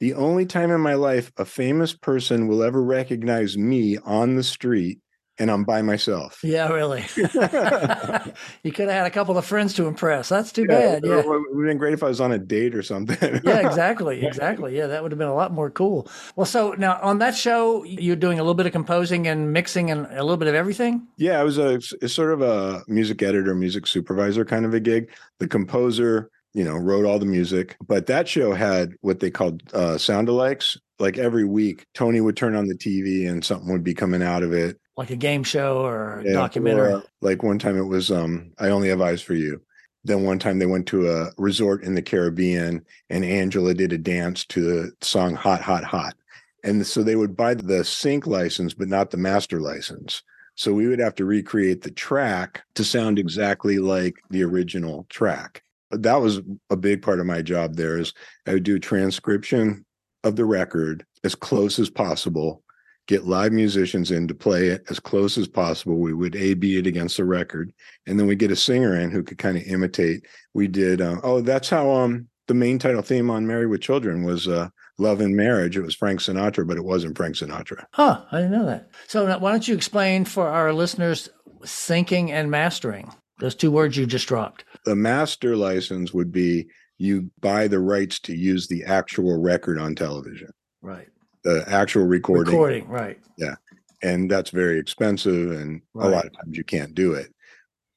the 0.00 0.14
only 0.14 0.46
time 0.46 0.70
in 0.70 0.80
my 0.80 0.94
life 0.94 1.32
a 1.36 1.44
famous 1.44 1.92
person 1.92 2.48
will 2.48 2.62
ever 2.62 2.82
recognize 2.82 3.56
me 3.56 3.98
on 3.98 4.34
the 4.34 4.42
street 4.42 4.98
and 5.38 5.50
I'm 5.50 5.64
by 5.64 5.82
myself. 5.82 6.40
Yeah, 6.44 6.68
really. 6.68 7.04
you 7.16 8.72
could 8.72 8.88
have 8.88 8.90
had 8.90 9.06
a 9.06 9.10
couple 9.10 9.36
of 9.36 9.44
friends 9.44 9.74
to 9.74 9.86
impress. 9.86 10.28
That's 10.28 10.52
too 10.52 10.66
yeah, 10.68 10.98
bad. 10.98 11.04
Yeah, 11.04 11.18
it 11.18 11.26
would 11.26 11.34
have 11.34 11.66
been 11.66 11.78
great 11.78 11.94
if 11.94 12.02
I 12.02 12.08
was 12.08 12.20
on 12.20 12.32
a 12.32 12.38
date 12.38 12.74
or 12.74 12.82
something. 12.82 13.40
yeah, 13.44 13.66
exactly, 13.66 14.24
exactly. 14.24 14.76
Yeah, 14.76 14.86
that 14.86 15.02
would 15.02 15.12
have 15.12 15.18
been 15.18 15.28
a 15.28 15.34
lot 15.34 15.52
more 15.52 15.70
cool. 15.70 16.08
Well, 16.36 16.46
so 16.46 16.72
now 16.78 16.98
on 17.02 17.18
that 17.18 17.36
show, 17.36 17.82
you're 17.84 18.16
doing 18.16 18.38
a 18.38 18.42
little 18.42 18.54
bit 18.54 18.66
of 18.66 18.72
composing 18.72 19.26
and 19.26 19.52
mixing 19.52 19.90
and 19.90 20.06
a 20.06 20.22
little 20.22 20.36
bit 20.36 20.48
of 20.48 20.54
everything. 20.54 21.06
Yeah, 21.16 21.40
I 21.40 21.42
was 21.42 21.58
a 21.58 21.80
sort 22.08 22.32
of 22.32 22.42
a 22.42 22.84
music 22.86 23.22
editor, 23.22 23.54
music 23.54 23.86
supervisor 23.86 24.44
kind 24.44 24.64
of 24.64 24.72
a 24.72 24.80
gig. 24.80 25.10
The 25.40 25.48
composer, 25.48 26.30
you 26.52 26.64
know, 26.64 26.76
wrote 26.76 27.04
all 27.04 27.18
the 27.18 27.26
music. 27.26 27.76
But 27.84 28.06
that 28.06 28.28
show 28.28 28.54
had 28.54 28.92
what 29.00 29.20
they 29.20 29.30
called 29.30 29.62
uh, 29.72 29.98
sound 29.98 30.28
alikes. 30.28 30.78
Like 31.00 31.18
every 31.18 31.44
week, 31.44 31.86
Tony 31.92 32.20
would 32.20 32.36
turn 32.36 32.54
on 32.54 32.68
the 32.68 32.76
TV 32.76 33.28
and 33.28 33.44
something 33.44 33.72
would 33.72 33.82
be 33.82 33.94
coming 33.94 34.22
out 34.22 34.44
of 34.44 34.52
it 34.52 34.78
like 34.96 35.10
a 35.10 35.16
game 35.16 35.42
show 35.42 35.84
or 35.84 36.20
a 36.20 36.24
yeah, 36.24 36.32
documentary. 36.32 36.92
Or, 36.92 36.96
uh, 36.98 37.02
like 37.20 37.42
one 37.42 37.58
time 37.58 37.76
it 37.76 37.84
was 37.84 38.10
um 38.10 38.52
I 38.58 38.68
only 38.68 38.88
have 38.88 39.00
eyes 39.00 39.22
for 39.22 39.34
you. 39.34 39.60
Then 40.04 40.22
one 40.22 40.38
time 40.38 40.58
they 40.58 40.66
went 40.66 40.86
to 40.88 41.10
a 41.10 41.30
resort 41.38 41.82
in 41.82 41.94
the 41.94 42.02
Caribbean 42.02 42.84
and 43.10 43.24
Angela 43.24 43.72
did 43.74 43.92
a 43.92 43.98
dance 43.98 44.44
to 44.46 44.62
the 44.62 44.92
song 45.00 45.34
Hot 45.34 45.62
Hot 45.62 45.84
Hot. 45.84 46.14
And 46.62 46.86
so 46.86 47.02
they 47.02 47.16
would 47.16 47.36
buy 47.36 47.54
the 47.54 47.84
sync 47.84 48.26
license 48.26 48.74
but 48.74 48.88
not 48.88 49.10
the 49.10 49.16
master 49.16 49.60
license. 49.60 50.22
So 50.56 50.72
we 50.72 50.86
would 50.86 51.00
have 51.00 51.16
to 51.16 51.24
recreate 51.24 51.82
the 51.82 51.90
track 51.90 52.62
to 52.76 52.84
sound 52.84 53.18
exactly 53.18 53.78
like 53.78 54.14
the 54.30 54.44
original 54.44 55.06
track. 55.08 55.62
That 55.90 56.20
was 56.20 56.40
a 56.70 56.76
big 56.76 57.02
part 57.02 57.18
of 57.18 57.26
my 57.26 57.42
job 57.42 57.74
there 57.74 57.98
is 57.98 58.12
I 58.46 58.54
would 58.54 58.62
do 58.62 58.78
transcription 58.78 59.84
of 60.22 60.36
the 60.36 60.44
record 60.44 61.04
as 61.24 61.34
close 61.34 61.78
as 61.78 61.90
possible 61.90 62.62
get 63.06 63.26
live 63.26 63.52
musicians 63.52 64.10
in 64.10 64.26
to 64.28 64.34
play 64.34 64.68
it 64.68 64.84
as 64.88 64.98
close 64.98 65.36
as 65.36 65.48
possible. 65.48 65.96
We 65.96 66.14
would 66.14 66.36
A 66.36 66.54
B 66.54 66.78
it 66.78 66.86
against 66.86 67.16
the 67.16 67.24
record, 67.24 67.72
and 68.06 68.18
then 68.18 68.26
we 68.26 68.36
get 68.36 68.50
a 68.50 68.56
singer 68.56 68.98
in 68.98 69.10
who 69.10 69.22
could 69.22 69.38
kind 69.38 69.56
of 69.56 69.64
imitate. 69.64 70.26
We 70.54 70.68
did. 70.68 71.00
Uh, 71.00 71.20
oh, 71.22 71.40
that's 71.40 71.68
how 71.68 71.90
um 71.90 72.28
the 72.46 72.54
main 72.54 72.78
title 72.78 73.02
theme 73.02 73.30
on 73.30 73.46
Married 73.46 73.66
with 73.66 73.80
Children 73.80 74.22
was 74.22 74.48
uh, 74.48 74.68
"Love 74.98 75.20
and 75.20 75.36
Marriage." 75.36 75.76
It 75.76 75.82
was 75.82 75.94
Frank 75.94 76.20
Sinatra, 76.20 76.66
but 76.66 76.76
it 76.76 76.84
wasn't 76.84 77.16
Frank 77.16 77.36
Sinatra. 77.36 77.84
Huh? 77.92 78.24
I 78.32 78.36
didn't 78.38 78.52
know 78.52 78.66
that. 78.66 78.90
So 79.06 79.26
now, 79.26 79.38
why 79.38 79.50
don't 79.50 79.68
you 79.68 79.74
explain 79.74 80.24
for 80.24 80.48
our 80.48 80.72
listeners 80.72 81.28
syncing 81.62 82.30
and 82.30 82.50
mastering? 82.50 83.12
Those 83.40 83.54
two 83.54 83.70
words 83.70 83.96
you 83.96 84.06
just 84.06 84.28
dropped. 84.28 84.64
The 84.84 84.94
master 84.94 85.56
license 85.56 86.14
would 86.14 86.30
be 86.30 86.68
you 86.98 87.30
buy 87.40 87.66
the 87.66 87.80
rights 87.80 88.20
to 88.20 88.34
use 88.34 88.68
the 88.68 88.84
actual 88.84 89.40
record 89.40 89.78
on 89.78 89.94
television. 89.94 90.50
Right 90.82 91.08
the 91.44 91.64
actual 91.68 92.04
recording. 92.04 92.54
Recording, 92.54 92.88
right. 92.88 93.18
Yeah. 93.36 93.54
And 94.02 94.30
that's 94.30 94.50
very 94.50 94.78
expensive. 94.78 95.52
And 95.52 95.80
right. 95.94 96.06
a 96.06 96.10
lot 96.10 96.26
of 96.26 96.32
times 96.36 96.56
you 96.56 96.64
can't 96.64 96.94
do 96.94 97.14
it. 97.14 97.32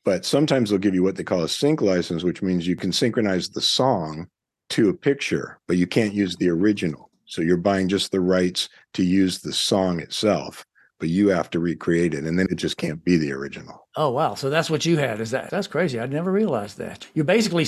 But 0.05 0.25
sometimes 0.25 0.69
they'll 0.69 0.79
give 0.79 0.95
you 0.95 1.03
what 1.03 1.15
they 1.15 1.23
call 1.23 1.43
a 1.43 1.49
sync 1.49 1.81
license, 1.81 2.23
which 2.23 2.41
means 2.41 2.65
you 2.65 2.77
can 2.77 2.93
synchronize 2.93 3.49
the 3.49 3.61
song 3.61 4.27
to 4.69 4.89
a 4.89 4.93
picture, 4.93 5.59
but 5.67 5.77
you 5.77 5.87
can't 5.87 6.13
use 6.13 6.35
the 6.35 6.49
original. 6.49 7.09
So 7.25 7.41
you're 7.41 7.57
buying 7.57 7.89
just 7.89 8.11
the 8.11 8.21
rights 8.21 8.69
to 8.93 9.03
use 9.03 9.39
the 9.39 9.51
song 9.51 9.99
itself, 9.99 10.65
but 10.99 11.09
you 11.09 11.27
have 11.27 11.49
to 11.49 11.59
recreate 11.59 12.13
it. 12.13 12.23
And 12.23 12.39
then 12.39 12.47
it 12.49 12.55
just 12.55 12.77
can't 12.77 13.03
be 13.03 13.17
the 13.17 13.33
original. 13.33 13.87
Oh, 13.97 14.11
wow. 14.11 14.35
So 14.35 14.49
that's 14.49 14.69
what 14.69 14.85
you 14.85 14.97
had. 14.97 15.19
Is 15.19 15.31
that 15.31 15.49
that's 15.49 15.67
crazy. 15.67 15.99
I'd 15.99 16.11
never 16.11 16.31
realized 16.31 16.77
that. 16.77 17.05
You're 17.13 17.25
basically 17.25 17.65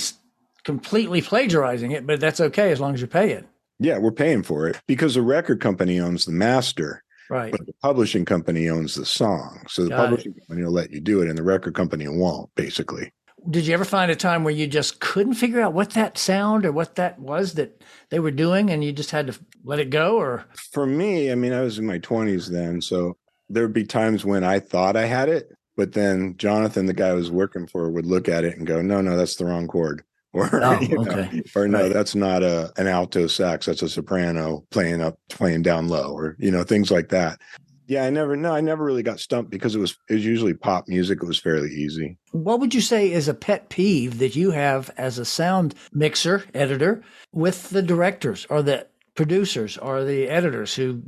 completely 0.64 1.20
plagiarizing 1.20 1.90
it, 1.90 2.06
but 2.06 2.20
that's 2.20 2.40
okay 2.40 2.70
as 2.72 2.80
long 2.80 2.94
as 2.94 3.02
you 3.02 3.06
pay 3.06 3.32
it. 3.32 3.46
Yeah, 3.80 3.98
we're 3.98 4.12
paying 4.12 4.42
for 4.42 4.68
it 4.68 4.80
because 4.86 5.14
the 5.14 5.22
record 5.22 5.60
company 5.60 5.98
owns 5.98 6.26
the 6.26 6.32
master. 6.32 7.02
Right. 7.30 7.52
But 7.52 7.66
the 7.66 7.72
publishing 7.80 8.24
company 8.24 8.68
owns 8.68 8.94
the 8.94 9.06
song. 9.06 9.64
So 9.68 9.84
the 9.84 9.90
Got 9.90 9.98
publishing 9.98 10.34
it. 10.36 10.40
company 10.40 10.64
will 10.64 10.72
let 10.72 10.90
you 10.90 11.00
do 11.00 11.22
it 11.22 11.28
and 11.28 11.38
the 11.38 11.44
record 11.44 11.74
company 11.74 12.06
won't, 12.08 12.52
basically. 12.56 13.12
Did 13.48 13.66
you 13.66 13.72
ever 13.72 13.84
find 13.84 14.10
a 14.10 14.16
time 14.16 14.44
where 14.44 14.52
you 14.52 14.66
just 14.66 15.00
couldn't 15.00 15.34
figure 15.34 15.62
out 15.62 15.72
what 15.72 15.90
that 15.90 16.18
sound 16.18 16.66
or 16.66 16.72
what 16.72 16.96
that 16.96 17.18
was 17.18 17.54
that 17.54 17.82
they 18.10 18.18
were 18.18 18.32
doing 18.32 18.68
and 18.68 18.84
you 18.84 18.92
just 18.92 19.12
had 19.12 19.28
to 19.28 19.38
let 19.64 19.78
it 19.78 19.90
go 19.90 20.16
or 20.16 20.44
For 20.72 20.84
me, 20.86 21.32
I 21.32 21.36
mean, 21.36 21.52
I 21.52 21.62
was 21.62 21.78
in 21.78 21.86
my 21.86 21.98
20s 22.00 22.48
then, 22.48 22.82
so 22.82 23.16
there'd 23.48 23.72
be 23.72 23.84
times 23.84 24.24
when 24.24 24.44
I 24.44 24.58
thought 24.58 24.96
I 24.96 25.06
had 25.06 25.28
it, 25.28 25.52
but 25.76 25.92
then 25.92 26.36
Jonathan, 26.36 26.86
the 26.86 26.92
guy 26.92 27.08
I 27.08 27.14
was 27.14 27.30
working 27.30 27.66
for, 27.66 27.88
would 27.90 28.06
look 28.06 28.28
at 28.28 28.44
it 28.44 28.58
and 28.58 28.66
go, 28.66 28.82
"No, 28.82 29.00
no, 29.00 29.16
that's 29.16 29.36
the 29.36 29.46
wrong 29.46 29.66
chord." 29.66 30.02
or 30.32 30.62
oh, 30.62 30.80
you 30.80 30.96
know, 30.96 31.10
okay. 31.10 31.42
or 31.56 31.66
no 31.66 31.82
right. 31.82 31.92
that's 31.92 32.14
not 32.14 32.44
a 32.44 32.72
an 32.76 32.86
alto 32.86 33.26
sax 33.26 33.66
that's 33.66 33.82
a 33.82 33.88
soprano 33.88 34.64
playing 34.70 35.00
up 35.00 35.18
playing 35.28 35.62
down 35.62 35.88
low 35.88 36.12
or 36.12 36.36
you 36.38 36.52
know 36.52 36.62
things 36.62 36.88
like 36.88 37.08
that 37.08 37.40
yeah 37.88 38.04
i 38.04 38.10
never 38.10 38.36
no 38.36 38.54
i 38.54 38.60
never 38.60 38.84
really 38.84 39.02
got 39.02 39.18
stumped 39.18 39.50
because 39.50 39.74
it 39.74 39.80
was 39.80 39.98
it 40.08 40.14
was 40.14 40.24
usually 40.24 40.54
pop 40.54 40.86
music 40.86 41.18
it 41.20 41.26
was 41.26 41.40
fairly 41.40 41.70
easy 41.70 42.16
what 42.30 42.60
would 42.60 42.72
you 42.72 42.80
say 42.80 43.10
is 43.10 43.26
a 43.26 43.34
pet 43.34 43.70
peeve 43.70 44.18
that 44.18 44.36
you 44.36 44.52
have 44.52 44.88
as 44.96 45.18
a 45.18 45.24
sound 45.24 45.74
mixer 45.92 46.44
editor 46.54 47.02
with 47.32 47.68
the 47.70 47.82
directors 47.82 48.46
or 48.50 48.62
the 48.62 48.86
producers 49.16 49.76
or 49.78 50.04
the 50.04 50.28
editors 50.28 50.76
who 50.76 51.02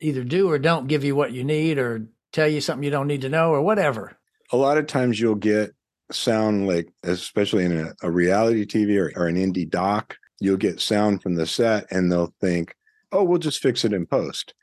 either 0.00 0.24
do 0.24 0.50
or 0.50 0.58
don't 0.58 0.88
give 0.88 1.04
you 1.04 1.16
what 1.16 1.32
you 1.32 1.42
need 1.42 1.78
or 1.78 2.06
tell 2.32 2.46
you 2.46 2.60
something 2.60 2.84
you 2.84 2.90
don't 2.90 3.06
need 3.06 3.22
to 3.22 3.30
know 3.30 3.50
or 3.50 3.62
whatever 3.62 4.14
a 4.52 4.58
lot 4.58 4.76
of 4.76 4.86
times 4.86 5.18
you'll 5.18 5.34
get 5.34 5.74
sound 6.10 6.66
like, 6.66 6.88
especially 7.02 7.64
in 7.64 7.78
a, 7.78 7.94
a 8.02 8.10
reality 8.10 8.64
TV 8.66 8.98
or, 8.98 9.12
or 9.20 9.26
an 9.26 9.36
indie 9.36 9.68
doc, 9.68 10.16
you'll 10.40 10.56
get 10.56 10.80
sound 10.80 11.22
from 11.22 11.34
the 11.34 11.46
set 11.46 11.86
and 11.90 12.10
they'll 12.10 12.34
think, 12.40 12.74
oh, 13.12 13.24
we'll 13.24 13.38
just 13.38 13.60
fix 13.60 13.84
it 13.84 13.92
in 13.92 14.06
post. 14.06 14.54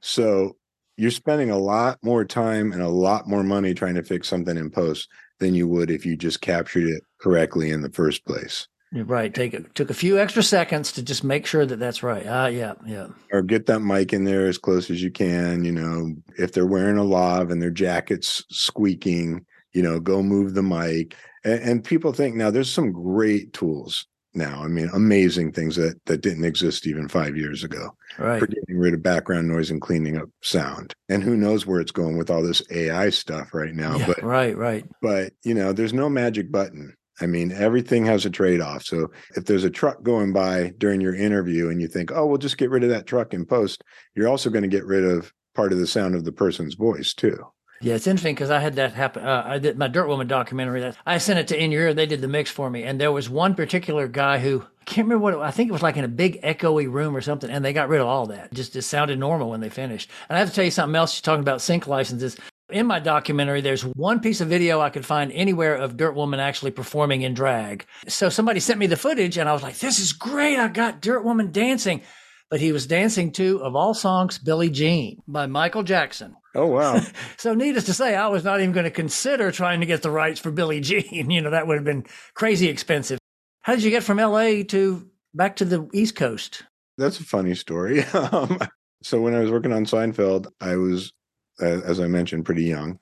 So 0.00 0.56
you're 0.96 1.10
spending 1.10 1.50
a 1.50 1.58
lot 1.58 1.98
more 2.02 2.24
time 2.24 2.72
and 2.72 2.82
a 2.82 2.88
lot 2.88 3.28
more 3.28 3.42
money 3.42 3.74
trying 3.74 3.94
to 3.94 4.02
fix 4.02 4.28
something 4.28 4.56
in 4.56 4.70
post 4.70 5.08
than 5.38 5.54
you 5.54 5.66
would 5.68 5.90
if 5.90 6.04
you 6.04 6.16
just 6.16 6.40
captured 6.40 6.86
it 6.86 7.02
correctly 7.20 7.70
in 7.70 7.80
the 7.82 7.90
first 7.90 8.24
place. 8.26 8.68
Right. 8.92 9.32
Take 9.32 9.54
it 9.54 9.72
took 9.76 9.90
a 9.90 9.94
few 9.94 10.18
extra 10.18 10.42
seconds 10.42 10.90
to 10.92 11.02
just 11.02 11.22
make 11.22 11.46
sure 11.46 11.64
that 11.64 11.78
that's 11.78 12.02
right. 12.02 12.26
Ah, 12.26 12.48
yeah, 12.48 12.74
yeah. 12.84 13.06
Or 13.30 13.40
get 13.40 13.66
that 13.66 13.80
mic 13.80 14.12
in 14.12 14.24
there 14.24 14.46
as 14.46 14.58
close 14.58 14.90
as 14.90 15.00
you 15.00 15.12
can. 15.12 15.64
You 15.64 15.70
know, 15.70 16.14
if 16.36 16.52
they're 16.52 16.66
wearing 16.66 16.96
a 16.98 17.04
lav 17.04 17.50
and 17.50 17.62
their 17.62 17.70
jacket's 17.70 18.44
squeaking, 18.50 19.46
you 19.72 19.82
know, 19.82 20.00
go 20.00 20.22
move 20.22 20.54
the 20.54 20.62
mic. 20.62 21.16
And, 21.44 21.62
and 21.62 21.84
people 21.84 22.12
think 22.12 22.34
now 22.34 22.50
there's 22.50 22.72
some 22.72 22.92
great 22.92 23.52
tools 23.52 24.06
now. 24.34 24.62
I 24.62 24.68
mean, 24.68 24.90
amazing 24.92 25.52
things 25.52 25.76
that 25.76 26.00
that 26.06 26.20
didn't 26.20 26.44
exist 26.44 26.86
even 26.86 27.08
five 27.08 27.36
years 27.36 27.64
ago. 27.64 27.96
Right. 28.18 28.38
For 28.38 28.46
getting 28.46 28.78
rid 28.78 28.94
of 28.94 29.02
background 29.02 29.48
noise 29.48 29.70
and 29.70 29.80
cleaning 29.80 30.16
up 30.16 30.28
sound. 30.42 30.94
And 31.08 31.22
who 31.22 31.36
knows 31.36 31.66
where 31.66 31.80
it's 31.80 31.92
going 31.92 32.16
with 32.16 32.30
all 32.30 32.42
this 32.42 32.62
AI 32.70 33.10
stuff 33.10 33.54
right 33.54 33.74
now. 33.74 33.96
Yeah, 33.96 34.06
but 34.06 34.22
right, 34.22 34.56
right. 34.56 34.84
But 35.02 35.32
you 35.44 35.54
know, 35.54 35.72
there's 35.72 35.94
no 35.94 36.08
magic 36.08 36.50
button. 36.50 36.94
I 37.22 37.26
mean, 37.26 37.52
everything 37.52 38.06
has 38.06 38.24
a 38.24 38.30
trade 38.30 38.62
off. 38.62 38.82
So 38.82 39.10
if 39.36 39.44
there's 39.44 39.64
a 39.64 39.70
truck 39.70 40.02
going 40.02 40.32
by 40.32 40.72
during 40.78 41.02
your 41.02 41.14
interview 41.14 41.68
and 41.68 41.80
you 41.80 41.86
think, 41.86 42.10
oh, 42.12 42.24
we'll 42.26 42.38
just 42.38 42.56
get 42.56 42.70
rid 42.70 42.82
of 42.82 42.88
that 42.90 43.06
truck 43.06 43.34
in 43.34 43.44
post, 43.44 43.84
you're 44.14 44.28
also 44.28 44.48
going 44.48 44.62
to 44.62 44.68
get 44.68 44.86
rid 44.86 45.04
of 45.04 45.30
part 45.54 45.72
of 45.72 45.78
the 45.78 45.86
sound 45.86 46.14
of 46.14 46.24
the 46.24 46.32
person's 46.32 46.74
voice 46.74 47.12
too. 47.12 47.38
Yeah, 47.82 47.94
it's 47.94 48.06
interesting 48.06 48.34
because 48.34 48.50
I 48.50 48.58
had 48.58 48.76
that 48.76 48.92
happen. 48.92 49.24
Uh, 49.24 49.42
I 49.46 49.58
did 49.58 49.78
my 49.78 49.88
Dirt 49.88 50.06
Woman 50.06 50.26
documentary. 50.26 50.80
That 50.82 50.96
I 51.06 51.16
sent 51.16 51.38
it 51.38 51.48
to 51.48 51.58
In 51.58 51.72
Your 51.72 51.84
Ear. 51.84 51.94
They 51.94 52.04
did 52.04 52.20
the 52.20 52.28
mix 52.28 52.50
for 52.50 52.68
me, 52.68 52.82
and 52.82 53.00
there 53.00 53.10
was 53.10 53.30
one 53.30 53.54
particular 53.54 54.06
guy 54.06 54.38
who 54.38 54.66
I 54.82 54.84
can't 54.84 55.06
remember 55.06 55.22
what 55.22 55.34
it, 55.34 55.40
I 55.40 55.50
think 55.50 55.70
it 55.70 55.72
was 55.72 55.82
like 55.82 55.96
in 55.96 56.04
a 56.04 56.08
big 56.08 56.42
echoey 56.42 56.92
room 56.92 57.16
or 57.16 57.22
something, 57.22 57.48
and 57.48 57.64
they 57.64 57.72
got 57.72 57.88
rid 57.88 58.02
of 58.02 58.06
all 58.06 58.26
that. 58.26 58.52
Just 58.52 58.76
it 58.76 58.82
sounded 58.82 59.18
normal 59.18 59.48
when 59.48 59.60
they 59.60 59.70
finished. 59.70 60.10
And 60.28 60.36
I 60.36 60.40
have 60.40 60.50
to 60.50 60.54
tell 60.54 60.64
you 60.64 60.70
something 60.70 60.94
else. 60.94 61.16
You're 61.16 61.22
talking 61.22 61.42
about 61.42 61.62
sync 61.62 61.86
licenses. 61.86 62.36
In 62.68 62.86
my 62.86 63.00
documentary, 63.00 63.62
there's 63.62 63.82
one 63.82 64.20
piece 64.20 64.42
of 64.42 64.48
video 64.48 64.80
I 64.80 64.90
could 64.90 65.06
find 65.06 65.32
anywhere 65.32 65.74
of 65.74 65.96
Dirt 65.96 66.14
Woman 66.14 66.38
actually 66.38 66.72
performing 66.72 67.22
in 67.22 67.32
drag. 67.32 67.86
So 68.08 68.28
somebody 68.28 68.60
sent 68.60 68.78
me 68.78 68.88
the 68.88 68.96
footage, 68.96 69.38
and 69.38 69.48
I 69.48 69.54
was 69.54 69.62
like, 69.62 69.78
"This 69.78 69.98
is 69.98 70.12
great! 70.12 70.58
I 70.58 70.68
got 70.68 71.00
Dirt 71.00 71.24
Woman 71.24 71.50
dancing." 71.50 72.02
But 72.50 72.60
he 72.60 72.72
was 72.72 72.86
dancing 72.86 73.30
to, 73.32 73.62
of 73.62 73.76
all 73.76 73.94
songs, 73.94 74.38
Billie 74.38 74.70
Jean 74.70 75.22
by 75.28 75.46
Michael 75.46 75.84
Jackson. 75.84 76.34
Oh 76.54 76.66
wow! 76.66 77.00
so, 77.36 77.54
needless 77.54 77.84
to 77.84 77.94
say, 77.94 78.16
I 78.16 78.26
was 78.26 78.42
not 78.42 78.60
even 78.60 78.72
going 78.72 78.84
to 78.84 78.90
consider 78.90 79.52
trying 79.52 79.80
to 79.80 79.86
get 79.86 80.02
the 80.02 80.10
rights 80.10 80.40
for 80.40 80.50
Billie 80.50 80.80
Jean. 80.80 81.30
You 81.30 81.40
know, 81.40 81.50
that 81.50 81.68
would 81.68 81.76
have 81.76 81.84
been 81.84 82.06
crazy 82.34 82.68
expensive. 82.68 83.20
How 83.62 83.74
did 83.74 83.84
you 83.84 83.90
get 83.90 84.02
from 84.02 84.18
LA 84.18 84.64
to 84.68 85.08
back 85.32 85.56
to 85.56 85.64
the 85.64 85.88
East 85.94 86.16
Coast? 86.16 86.64
That's 86.98 87.20
a 87.20 87.24
funny 87.24 87.54
story. 87.54 88.04
Um, 88.14 88.58
so, 89.02 89.20
when 89.20 89.34
I 89.34 89.40
was 89.40 89.50
working 89.50 89.72
on 89.72 89.86
Seinfeld, 89.86 90.48
I 90.60 90.76
was, 90.76 91.12
as 91.60 92.00
I 92.00 92.06
mentioned, 92.06 92.44
pretty 92.44 92.64
young, 92.64 92.98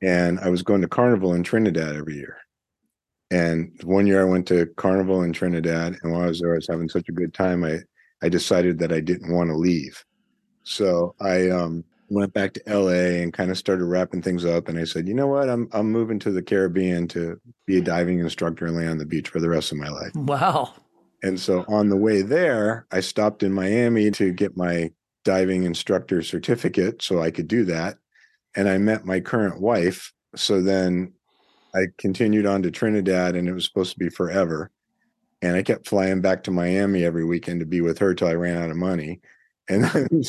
and 0.00 0.40
I 0.40 0.48
was 0.48 0.62
going 0.62 0.80
to 0.80 0.88
Carnival 0.88 1.34
in 1.34 1.42
Trinidad 1.42 1.96
every 1.96 2.14
year. 2.14 2.38
And 3.30 3.72
one 3.82 4.06
year 4.06 4.22
I 4.22 4.30
went 4.30 4.46
to 4.48 4.66
Carnival 4.76 5.22
in 5.22 5.32
Trinidad, 5.32 5.98
and 6.02 6.12
while 6.12 6.22
I 6.22 6.26
was 6.28 6.40
there, 6.40 6.52
I 6.52 6.56
was 6.56 6.68
having 6.70 6.88
such 6.88 7.08
a 7.08 7.12
good 7.12 7.34
time. 7.34 7.64
I 7.64 7.80
I 8.22 8.28
decided 8.28 8.78
that 8.78 8.92
I 8.92 9.00
didn't 9.00 9.32
want 9.32 9.50
to 9.50 9.56
leave. 9.56 10.04
So 10.62 11.14
I 11.20 11.50
um, 11.50 11.84
went 12.08 12.32
back 12.32 12.52
to 12.54 12.62
LA 12.66 13.20
and 13.20 13.32
kind 13.32 13.50
of 13.50 13.58
started 13.58 13.84
wrapping 13.84 14.22
things 14.22 14.44
up. 14.44 14.68
And 14.68 14.78
I 14.78 14.84
said, 14.84 15.08
you 15.08 15.14
know 15.14 15.26
what? 15.26 15.48
I'm 15.48 15.68
I'm 15.72 15.90
moving 15.90 16.18
to 16.20 16.30
the 16.30 16.42
Caribbean 16.42 17.08
to 17.08 17.40
be 17.66 17.78
a 17.78 17.82
diving 17.82 18.20
instructor 18.20 18.66
and 18.66 18.76
lay 18.76 18.86
on 18.86 18.98
the 18.98 19.06
beach 19.06 19.28
for 19.28 19.40
the 19.40 19.48
rest 19.48 19.72
of 19.72 19.78
my 19.78 19.88
life. 19.88 20.14
Wow. 20.14 20.74
And 21.22 21.38
so 21.38 21.64
on 21.68 21.88
the 21.88 21.96
way 21.96 22.22
there, 22.22 22.86
I 22.90 23.00
stopped 23.00 23.42
in 23.42 23.52
Miami 23.52 24.10
to 24.12 24.32
get 24.32 24.56
my 24.56 24.90
diving 25.24 25.64
instructor 25.64 26.20
certificate 26.22 27.00
so 27.00 27.20
I 27.20 27.30
could 27.30 27.48
do 27.48 27.64
that. 27.66 27.96
And 28.56 28.68
I 28.68 28.78
met 28.78 29.06
my 29.06 29.20
current 29.20 29.60
wife. 29.60 30.12
So 30.34 30.60
then 30.60 31.12
I 31.74 31.86
continued 31.96 32.44
on 32.44 32.62
to 32.62 32.70
Trinidad 32.70 33.36
and 33.36 33.48
it 33.48 33.52
was 33.52 33.64
supposed 33.64 33.92
to 33.92 33.98
be 33.98 34.08
forever. 34.08 34.70
And 35.42 35.56
I 35.56 35.62
kept 35.62 35.88
flying 35.88 36.20
back 36.20 36.44
to 36.44 36.50
Miami 36.50 37.04
every 37.04 37.24
weekend 37.24 37.60
to 37.60 37.66
be 37.66 37.80
with 37.80 37.98
her 37.98 38.14
till 38.14 38.28
I 38.28 38.34
ran 38.34 38.62
out 38.62 38.70
of 38.70 38.76
money 38.76 39.20
and 39.68 39.84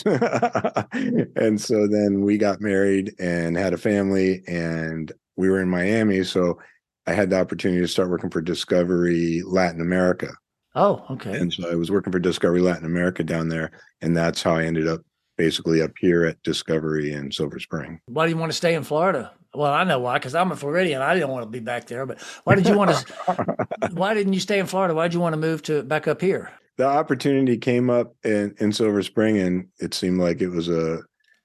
and 1.36 1.60
so 1.60 1.88
then 1.88 2.22
we 2.22 2.38
got 2.38 2.62
married 2.62 3.14
and 3.20 3.58
had 3.58 3.74
a 3.74 3.78
family 3.78 4.44
and 4.48 5.12
we 5.36 5.50
were 5.50 5.62
in 5.62 5.70
Miami 5.70 6.24
so 6.24 6.60
I 7.08 7.14
had 7.14 7.30
the 7.30 7.40
opportunity 7.40 7.82
to 7.82 7.88
start 7.88 8.10
working 8.10 8.30
for 8.30 8.42
Discovery 8.42 9.42
Latin 9.46 9.82
America. 9.82 10.30
Oh, 10.74 11.06
okay. 11.10 11.38
And 11.38 11.52
so 11.52 11.70
I 11.70 11.76
was 11.76 11.92
working 11.92 12.14
for 12.14 12.20
Discovery 12.20 12.62
Latin 12.62 12.86
America 12.86 13.24
down 13.24 13.50
there 13.50 13.72
and 14.02 14.16
that's 14.16 14.42
how 14.42 14.56
I 14.56 14.66
ended 14.66 14.88
up 14.88 15.02
basically 15.38 15.82
up 15.82 15.92
here 16.00 16.26
at 16.26 16.42
Discovery 16.44 17.12
in 17.12 17.32
Silver 17.32 17.60
Spring. 17.60 18.00
Why 18.06 18.26
do 18.26 18.32
you 18.32 18.38
want 18.38 18.52
to 18.52 18.58
stay 18.58 18.76
in 18.76 18.84
Florida? 18.84 19.34
Well, 19.56 19.72
I 19.72 19.84
know 19.84 20.00
why, 20.00 20.18
because 20.18 20.34
I'm 20.34 20.52
a 20.52 20.56
Floridian. 20.56 21.02
I 21.02 21.14
didn't 21.14 21.30
want 21.30 21.46
to 21.46 21.50
be 21.50 21.60
back 21.60 21.86
there. 21.86 22.06
But 22.06 22.22
why 22.44 22.56
did 22.56 22.68
you 22.68 22.76
want 22.76 22.92
to? 22.92 23.68
why 23.94 24.14
didn't 24.14 24.34
you 24.34 24.40
stay 24.40 24.60
in 24.60 24.66
Florida? 24.66 24.96
Why 24.96 25.08
did 25.08 25.14
you 25.14 25.20
want 25.20 25.34
to 25.34 25.40
move 25.40 25.62
to 25.64 25.84
back 25.84 26.08
up 26.08 26.22
here? 26.22 26.52
the 26.78 26.86
opportunity 26.86 27.58
came 27.58 27.90
up 27.90 28.16
in, 28.24 28.56
in 28.60 28.72
Silver 28.72 29.04
Spring, 29.04 29.38
and 29.38 29.68
it 29.80 29.94
seemed 29.94 30.20
like 30.20 30.42
it 30.42 30.50
was 30.50 30.70
a 30.70 31.00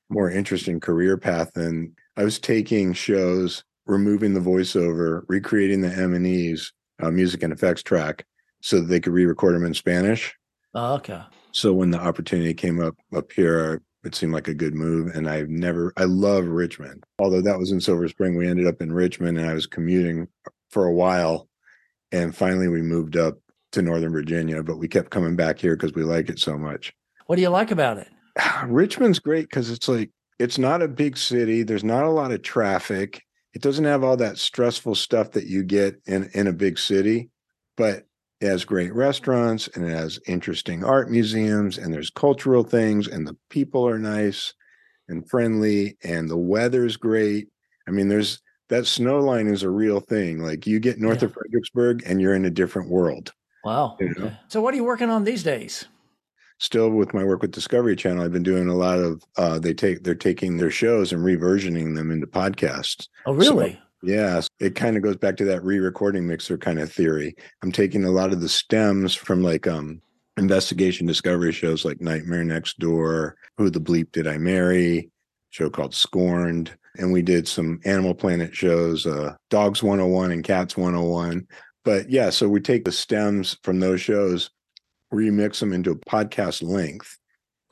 more 0.08 0.30
interesting 0.30 0.80
career 0.80 1.18
path 1.18 1.52
than 1.54 1.94
I 2.16 2.24
was 2.24 2.38
taking 2.38 2.94
shows, 2.94 3.62
removing 3.86 4.34
the 4.34 4.40
voiceover, 4.40 5.22
recreating 5.28 5.82
the 5.82 5.92
M 5.92 6.14
and 6.14 6.26
E's 6.26 6.72
uh, 7.02 7.10
music 7.10 7.42
and 7.42 7.52
effects 7.52 7.82
track, 7.82 8.24
so 8.60 8.80
that 8.80 8.86
they 8.86 9.00
could 9.00 9.12
re-record 9.12 9.54
them 9.54 9.64
in 9.64 9.74
Spanish. 9.74 10.34
Oh, 10.74 10.94
okay. 10.94 11.22
So 11.52 11.72
when 11.72 11.90
the 11.90 12.00
opportunity 12.00 12.54
came 12.54 12.80
up 12.80 12.96
up 13.14 13.30
here, 13.32 13.82
it 14.04 14.14
seemed 14.14 14.32
like 14.32 14.48
a 14.48 14.54
good 14.54 14.74
move. 14.74 15.14
And 15.14 15.28
I've 15.28 15.48
never, 15.48 15.92
I 15.96 16.04
love 16.04 16.46
Richmond. 16.46 17.04
Although 17.18 17.42
that 17.42 17.58
was 17.58 17.72
in 17.72 17.80
Silver 17.80 18.08
Spring, 18.08 18.36
we 18.36 18.48
ended 18.48 18.66
up 18.66 18.80
in 18.80 18.92
Richmond, 18.92 19.38
and 19.38 19.48
I 19.48 19.54
was 19.54 19.66
commuting 19.66 20.28
for 20.70 20.86
a 20.86 20.94
while, 20.94 21.48
and 22.12 22.34
finally 22.34 22.68
we 22.68 22.82
moved 22.82 23.16
up 23.16 23.38
to 23.72 23.82
Northern 23.82 24.12
Virginia, 24.12 24.62
but 24.62 24.78
we 24.78 24.88
kept 24.88 25.10
coming 25.10 25.36
back 25.36 25.58
here 25.58 25.76
because 25.76 25.92
we 25.92 26.04
like 26.04 26.28
it 26.28 26.38
so 26.38 26.56
much. 26.56 26.92
What 27.26 27.36
do 27.36 27.42
you 27.42 27.50
like 27.50 27.70
about 27.70 27.98
it? 27.98 28.08
Richmond's 28.66 29.18
great 29.18 29.48
because 29.48 29.70
it's 29.70 29.88
like 29.88 30.10
it's 30.38 30.58
not 30.58 30.82
a 30.82 30.88
big 30.88 31.16
city. 31.16 31.62
There's 31.62 31.84
not 31.84 32.04
a 32.04 32.10
lot 32.10 32.32
of 32.32 32.42
traffic. 32.42 33.22
It 33.54 33.62
doesn't 33.62 33.84
have 33.84 34.04
all 34.04 34.16
that 34.18 34.38
stressful 34.38 34.94
stuff 34.94 35.32
that 35.32 35.46
you 35.46 35.64
get 35.64 36.00
in 36.06 36.30
in 36.34 36.46
a 36.46 36.52
big 36.52 36.78
city, 36.78 37.30
but 37.76 38.06
it 38.40 38.46
has 38.46 38.64
great 38.64 38.94
restaurants 38.94 39.68
and 39.74 39.84
it 39.84 39.90
has 39.90 40.20
interesting 40.26 40.84
art 40.84 41.10
museums 41.10 41.78
and 41.78 41.92
there's 41.92 42.10
cultural 42.10 42.62
things 42.62 43.08
and 43.08 43.26
the 43.26 43.36
people 43.50 43.86
are 43.86 43.98
nice 43.98 44.54
and 45.08 45.28
friendly 45.28 45.96
and 46.04 46.28
the 46.28 46.36
weather's 46.36 46.96
great. 46.96 47.48
I 47.88 47.90
mean, 47.90 48.08
there's 48.08 48.40
that 48.68 48.86
snow 48.86 49.18
line 49.18 49.48
is 49.48 49.62
a 49.62 49.70
real 49.70 50.00
thing. 50.00 50.42
Like 50.42 50.66
you 50.66 50.78
get 50.78 50.98
north 50.98 51.22
yeah. 51.22 51.26
of 51.26 51.34
Fredericksburg 51.34 52.02
and 52.06 52.20
you're 52.20 52.34
in 52.34 52.44
a 52.44 52.50
different 52.50 52.90
world. 52.90 53.32
Wow. 53.64 53.96
You 53.98 54.14
know? 54.16 54.32
So 54.48 54.60
what 54.60 54.72
are 54.74 54.76
you 54.76 54.84
working 54.84 55.10
on 55.10 55.24
these 55.24 55.42
days? 55.42 55.86
Still 56.58 56.90
with 56.90 57.14
my 57.14 57.24
work 57.24 57.42
with 57.42 57.52
Discovery 57.52 57.96
Channel, 57.96 58.24
I've 58.24 58.32
been 58.32 58.42
doing 58.42 58.68
a 58.68 58.74
lot 58.74 58.98
of 58.98 59.22
uh 59.36 59.58
they 59.58 59.74
take 59.74 60.04
they're 60.04 60.14
taking 60.14 60.56
their 60.56 60.70
shows 60.70 61.12
and 61.12 61.24
reversioning 61.24 61.94
them 61.94 62.10
into 62.10 62.26
podcasts. 62.26 63.08
Oh 63.26 63.32
really? 63.32 63.72
So, 63.72 63.87
yeah, 64.02 64.40
it 64.60 64.74
kind 64.74 64.96
of 64.96 65.02
goes 65.02 65.16
back 65.16 65.36
to 65.38 65.44
that 65.46 65.64
re-recording 65.64 66.26
mixer 66.26 66.58
kind 66.58 66.78
of 66.78 66.92
theory. 66.92 67.34
I'm 67.62 67.72
taking 67.72 68.04
a 68.04 68.10
lot 68.10 68.32
of 68.32 68.40
the 68.40 68.48
stems 68.48 69.14
from 69.14 69.42
like 69.42 69.66
um 69.66 70.00
investigation 70.36 71.06
discovery 71.06 71.52
shows 71.52 71.84
like 71.84 72.00
Nightmare 72.00 72.44
Next 72.44 72.78
Door, 72.78 73.36
Who 73.56 73.70
the 73.70 73.80
Bleep 73.80 74.12
Did 74.12 74.26
I 74.26 74.38
Marry, 74.38 75.10
show 75.50 75.68
called 75.68 75.94
Scorned, 75.94 76.76
and 76.96 77.12
we 77.12 77.22
did 77.22 77.48
some 77.48 77.80
Animal 77.84 78.14
Planet 78.14 78.54
shows, 78.54 79.06
uh 79.06 79.34
Dogs 79.50 79.82
101 79.82 80.32
and 80.32 80.44
Cats 80.44 80.76
101 80.76 81.46
but 81.88 82.10
yeah, 82.10 82.28
so 82.28 82.50
we 82.50 82.60
take 82.60 82.84
the 82.84 82.92
stems 82.92 83.56
from 83.62 83.80
those 83.80 84.02
shows, 84.02 84.50
remix 85.10 85.60
them 85.60 85.72
into 85.72 85.92
a 85.92 85.96
podcast 85.96 86.62
length. 86.62 87.16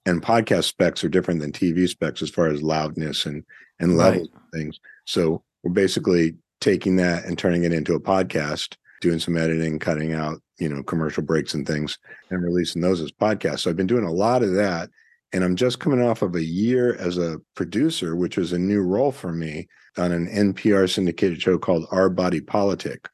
And 0.07 0.23
podcast 0.23 0.65
specs 0.65 1.05
are 1.05 1.11
different 1.11 1.41
than 1.41 1.53
TV 1.53 1.87
specs 1.87 2.23
as 2.23 2.31
far 2.31 2.47
as 2.47 2.63
loudness 2.63 3.27
and 3.27 3.45
and 3.79 3.99
levels 3.99 4.31
right. 4.33 4.43
things. 4.55 4.81
So 5.05 5.43
we're 5.67 5.73
basically 5.73 6.37
taking 6.61 6.95
that 6.97 7.25
and 7.25 7.37
turning 7.37 7.65
it 7.65 7.73
into 7.73 7.95
a 7.95 8.01
podcast, 8.01 8.77
doing 9.01 9.19
some 9.19 9.37
editing, 9.37 9.81
cutting 9.81 10.15
out, 10.15 10.41
you 10.59 10.69
know, 10.69 10.81
commercial 10.85 11.25
breaks 11.25 11.55
and 11.55 11.67
things, 11.67 11.99
and 12.31 12.41
releasing 12.41 12.81
those 12.81 13.01
as 13.01 13.11
podcasts. 13.11 13.61
So 13.61 13.71
I've 13.71 13.77
been 13.77 13.89
doing 13.89 14.05
a 14.05 14.13
lot 14.13 14.45
of 14.45 14.53
that. 14.55 14.91
And 15.33 15.43
I'm 15.43 15.57
just 15.57 15.81
coming 15.81 16.01
off 16.01 16.23
of 16.23 16.37
a 16.37 16.45
year 16.45 16.95
as 16.95 17.19
a 17.19 17.41
producer, 17.57 18.15
which 18.15 18.37
was 18.37 18.53
a 18.53 18.59
new 18.59 18.81
role 18.81 19.11
for 19.11 19.33
me 19.33 19.67
on 19.99 20.13
an 20.13 20.29
NPR 20.29 20.89
syndicated 20.89 21.43
show 21.43 21.59
called 21.59 21.87
Our 21.91 22.09
Body 22.09 22.41
Politic, 22.41 23.09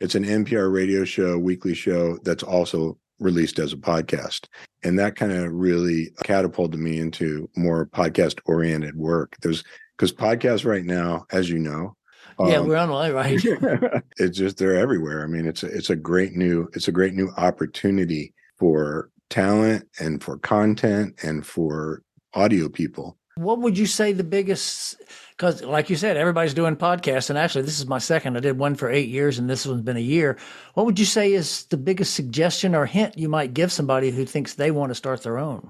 it's 0.00 0.14
an 0.14 0.24
NPR 0.24 0.72
radio 0.72 1.04
show, 1.04 1.38
weekly 1.38 1.74
show 1.74 2.18
that's 2.24 2.42
also 2.42 2.98
released 3.20 3.58
as 3.58 3.72
a 3.72 3.76
podcast. 3.76 4.46
And 4.82 4.98
that 4.98 5.16
kind 5.16 5.32
of 5.32 5.52
really 5.52 6.10
catapulted 6.24 6.78
me 6.78 6.98
into 6.98 7.48
more 7.56 7.86
podcast 7.86 8.38
oriented 8.44 8.96
work. 8.96 9.36
There's 9.40 9.64
because 9.96 10.12
podcasts 10.12 10.64
right 10.64 10.84
now, 10.84 11.26
as 11.30 11.48
you 11.50 11.58
know, 11.58 11.96
yeah, 12.40 12.56
um, 12.56 12.68
we're 12.68 12.76
on 12.76 12.88
right. 13.12 13.40
it's 14.16 14.36
just 14.36 14.58
they're 14.58 14.76
everywhere. 14.76 15.22
I 15.22 15.26
mean, 15.26 15.46
it's 15.46 15.62
a, 15.62 15.66
it's 15.66 15.90
a 15.90 15.96
great 15.96 16.32
new 16.32 16.68
it's 16.74 16.88
a 16.88 16.92
great 16.92 17.14
new 17.14 17.30
opportunity 17.36 18.34
for 18.58 19.10
talent 19.30 19.88
and 20.00 20.22
for 20.22 20.38
content 20.38 21.14
and 21.22 21.46
for 21.46 22.02
audio 22.34 22.68
people. 22.68 23.16
What 23.36 23.60
would 23.60 23.76
you 23.76 23.86
say 23.86 24.12
the 24.12 24.24
biggest 24.24 24.96
because 25.36 25.62
like 25.62 25.90
you 25.90 25.96
said 25.96 26.16
everybody's 26.16 26.54
doing 26.54 26.76
podcasts 26.76 27.30
and 27.30 27.38
actually 27.38 27.62
this 27.62 27.80
is 27.80 27.86
my 27.86 27.98
second 27.98 28.36
i 28.36 28.40
did 28.40 28.56
one 28.56 28.74
for 28.74 28.90
eight 28.90 29.08
years 29.08 29.38
and 29.38 29.50
this 29.50 29.66
one's 29.66 29.82
been 29.82 29.96
a 29.96 30.00
year 30.00 30.38
what 30.74 30.86
would 30.86 30.98
you 30.98 31.04
say 31.04 31.32
is 31.32 31.64
the 31.66 31.76
biggest 31.76 32.14
suggestion 32.14 32.74
or 32.74 32.86
hint 32.86 33.18
you 33.18 33.28
might 33.28 33.54
give 33.54 33.72
somebody 33.72 34.10
who 34.10 34.24
thinks 34.24 34.54
they 34.54 34.70
want 34.70 34.90
to 34.90 34.94
start 34.94 35.22
their 35.22 35.38
own 35.38 35.68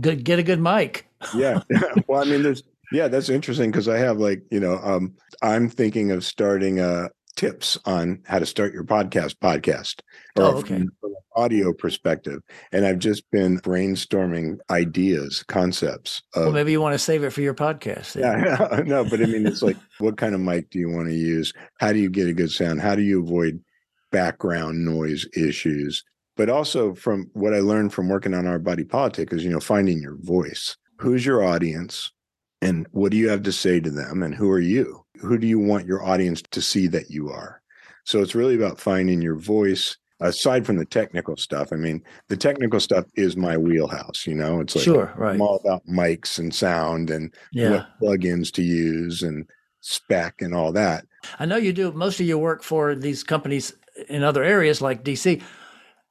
good 0.00 0.24
get 0.24 0.40
a 0.40 0.42
good 0.42 0.60
mic 0.60 1.06
yeah 1.34 1.60
well 2.08 2.20
i 2.20 2.24
mean 2.24 2.42
there's 2.42 2.64
yeah 2.94 3.08
that's 3.08 3.28
interesting 3.28 3.70
because 3.70 3.88
i 3.88 3.98
have 3.98 4.18
like 4.18 4.42
you 4.50 4.60
know 4.60 4.78
um 4.82 5.14
i'm 5.42 5.68
thinking 5.68 6.10
of 6.10 6.24
starting 6.24 6.80
a 6.80 7.08
tips 7.36 7.76
on 7.84 8.22
how 8.26 8.38
to 8.38 8.46
start 8.46 8.72
your 8.72 8.84
podcast 8.84 9.34
podcast 9.42 10.00
or 10.36 10.44
oh, 10.44 10.56
okay. 10.58 10.76
from, 10.76 10.92
from 11.00 11.10
an 11.10 11.16
audio 11.34 11.72
perspective 11.72 12.40
and 12.70 12.86
i've 12.86 13.00
just 13.00 13.28
been 13.32 13.58
brainstorming 13.58 14.56
ideas 14.70 15.42
concepts 15.48 16.22
of, 16.34 16.44
well 16.44 16.52
maybe 16.52 16.70
you 16.70 16.80
want 16.80 16.94
to 16.94 16.98
save 16.98 17.24
it 17.24 17.30
for 17.30 17.40
your 17.40 17.54
podcast 17.54 18.14
yeah 18.14 18.80
no 18.86 19.02
but 19.04 19.20
i 19.20 19.26
mean 19.26 19.44
it's 19.46 19.62
like 19.62 19.76
what 19.98 20.16
kind 20.16 20.34
of 20.34 20.40
mic 20.40 20.70
do 20.70 20.78
you 20.78 20.90
want 20.90 21.08
to 21.08 21.14
use? 21.14 21.52
How 21.78 21.92
do 21.92 21.98
you 21.98 22.10
get 22.10 22.28
a 22.28 22.32
good 22.32 22.50
sound? 22.50 22.80
How 22.80 22.94
do 22.94 23.02
you 23.02 23.22
avoid 23.22 23.62
background 24.10 24.84
noise 24.84 25.26
issues? 25.36 26.04
But 26.36 26.50
also 26.50 26.94
from 26.94 27.30
what 27.32 27.54
i 27.54 27.60
learned 27.60 27.92
from 27.92 28.08
working 28.08 28.34
on 28.34 28.46
our 28.46 28.58
body 28.58 28.84
politic 28.84 29.32
is 29.32 29.44
you 29.44 29.50
know 29.50 29.60
finding 29.60 30.00
your 30.00 30.16
voice. 30.20 30.76
Who's 30.98 31.24
your 31.24 31.44
audience 31.44 32.12
and 32.64 32.86
what 32.92 33.10
do 33.10 33.16
you 33.16 33.28
have 33.28 33.42
to 33.42 33.52
say 33.52 33.80
to 33.80 33.90
them 33.90 34.22
and 34.22 34.34
who 34.34 34.50
are 34.50 34.60
you 34.60 35.04
who 35.20 35.38
do 35.38 35.46
you 35.46 35.58
want 35.58 35.86
your 35.86 36.04
audience 36.04 36.42
to 36.42 36.60
see 36.60 36.86
that 36.86 37.10
you 37.10 37.30
are 37.30 37.60
so 38.04 38.20
it's 38.20 38.34
really 38.34 38.54
about 38.54 38.80
finding 38.80 39.22
your 39.22 39.36
voice 39.36 39.96
aside 40.20 40.64
from 40.64 40.76
the 40.76 40.84
technical 40.84 41.36
stuff 41.36 41.72
i 41.72 41.76
mean 41.76 42.02
the 42.28 42.36
technical 42.36 42.80
stuff 42.80 43.04
is 43.14 43.36
my 43.36 43.56
wheelhouse 43.56 44.26
you 44.26 44.34
know 44.34 44.60
it's 44.60 44.74
like 44.74 44.84
sure, 44.84 45.12
right. 45.16 45.34
i'm 45.34 45.40
all 45.40 45.56
about 45.56 45.86
mics 45.86 46.38
and 46.38 46.54
sound 46.54 47.10
and 47.10 47.34
Yeah. 47.52 47.70
what 47.70 47.88
plugins 48.00 48.52
to 48.52 48.62
use 48.62 49.22
and 49.22 49.46
spec 49.80 50.40
and 50.40 50.54
all 50.54 50.72
that 50.72 51.04
I 51.38 51.46
know 51.46 51.56
you 51.56 51.72
do 51.72 51.92
most 51.92 52.20
of 52.20 52.26
your 52.26 52.38
work 52.38 52.62
for 52.62 52.94
these 52.94 53.22
companies 53.22 53.72
in 54.08 54.22
other 54.22 54.42
areas 54.42 54.80
like 54.80 55.04
DC. 55.04 55.42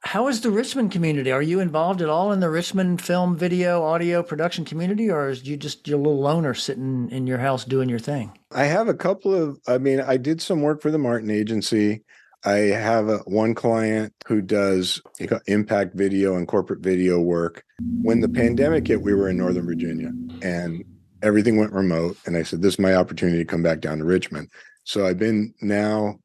How 0.04 0.28
is 0.28 0.42
the 0.42 0.50
Richmond 0.50 0.92
community? 0.92 1.32
Are 1.32 1.42
you 1.42 1.60
involved 1.60 2.02
at 2.02 2.10
all 2.10 2.30
in 2.30 2.40
the 2.40 2.50
Richmond 2.50 3.00
film, 3.00 3.36
video, 3.36 3.82
audio 3.82 4.22
production 4.22 4.64
community, 4.64 5.10
or 5.10 5.30
is 5.30 5.44
you 5.44 5.56
just 5.56 5.88
your 5.88 5.96
little 5.96 6.20
loner 6.20 6.52
sitting 6.52 7.08
in 7.10 7.26
your 7.26 7.38
house 7.38 7.64
doing 7.64 7.88
your 7.88 7.98
thing? 7.98 8.38
I 8.52 8.64
have 8.64 8.86
a 8.86 8.94
couple 8.94 9.34
of, 9.34 9.58
I 9.66 9.78
mean, 9.78 10.00
I 10.00 10.18
did 10.18 10.42
some 10.42 10.60
work 10.60 10.82
for 10.82 10.90
the 10.90 10.98
Martin 10.98 11.30
Agency. 11.30 12.04
I 12.44 12.52
have 12.52 13.08
a, 13.08 13.18
one 13.20 13.54
client 13.54 14.12
who 14.26 14.42
does 14.42 15.00
impact 15.46 15.96
video 15.96 16.36
and 16.36 16.46
corporate 16.46 16.80
video 16.80 17.18
work. 17.18 17.64
When 18.02 18.20
the 18.20 18.28
pandemic 18.28 18.86
hit, 18.86 19.00
we 19.00 19.14
were 19.14 19.30
in 19.30 19.38
Northern 19.38 19.64
Virginia 19.64 20.12
and 20.42 20.84
everything 21.22 21.56
went 21.56 21.72
remote. 21.72 22.18
And 22.26 22.36
I 22.36 22.42
said, 22.42 22.60
This 22.60 22.74
is 22.74 22.78
my 22.78 22.94
opportunity 22.94 23.38
to 23.38 23.44
come 23.46 23.62
back 23.62 23.80
down 23.80 23.98
to 23.98 24.04
Richmond. 24.04 24.50
So 24.84 25.06
I've 25.06 25.18
been 25.18 25.54
now 25.62 26.18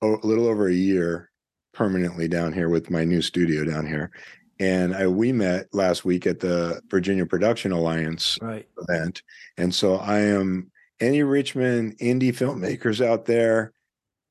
a 0.00 0.06
little 0.06 0.46
over 0.46 0.66
a 0.66 0.74
year 0.74 1.30
permanently 1.82 2.26
down 2.26 2.52
here 2.52 2.68
with 2.68 2.90
my 2.90 3.04
new 3.04 3.22
studio 3.22 3.64
down 3.64 3.86
here. 3.86 4.10
And 4.58 4.92
I, 4.96 5.06
we 5.06 5.30
met 5.32 5.68
last 5.72 6.04
week 6.04 6.26
at 6.26 6.40
the 6.40 6.82
Virginia 6.88 7.24
Production 7.24 7.70
Alliance 7.70 8.36
Right. 8.42 8.66
event. 8.88 9.22
And 9.56 9.72
so 9.72 9.94
I 9.94 10.18
am 10.18 10.72
any 10.98 11.22
Richmond 11.22 11.96
indie 11.98 12.34
filmmakers 12.34 13.00
out 13.04 13.26
there, 13.26 13.72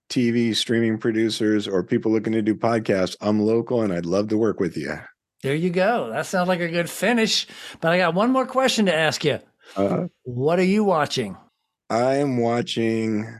TV 0.10 0.54
streaming 0.54 0.98
producers, 0.98 1.70
or 1.70 1.84
people 1.84 2.12
looking 2.12 2.34
to 2.34 2.42
do 2.42 2.54
podcasts. 2.54 3.16
I'm 3.22 3.40
local 3.40 3.82
and 3.82 3.94
I'd 3.94 4.06
love 4.06 4.28
to 4.28 4.38
work 4.38 4.60
with 4.60 4.76
you. 4.76 5.00
There 5.42 5.56
you 5.56 5.70
go. 5.70 6.10
That 6.10 6.26
sounds 6.26 6.50
like 6.50 6.60
a 6.60 6.68
good 6.68 6.90
finish. 6.90 7.48
But 7.80 7.94
I 7.94 7.98
got 8.00 8.14
one 8.14 8.32
more 8.34 8.46
question 8.46 8.88
to 8.88 8.94
ask 8.94 9.24
you. 9.24 9.40
Uh, 9.78 10.08
What 10.24 10.60
are 10.60 10.64
you 10.64 10.84
watching? 10.84 11.38
I 11.90 12.16
am 12.16 12.38
watching 12.40 13.40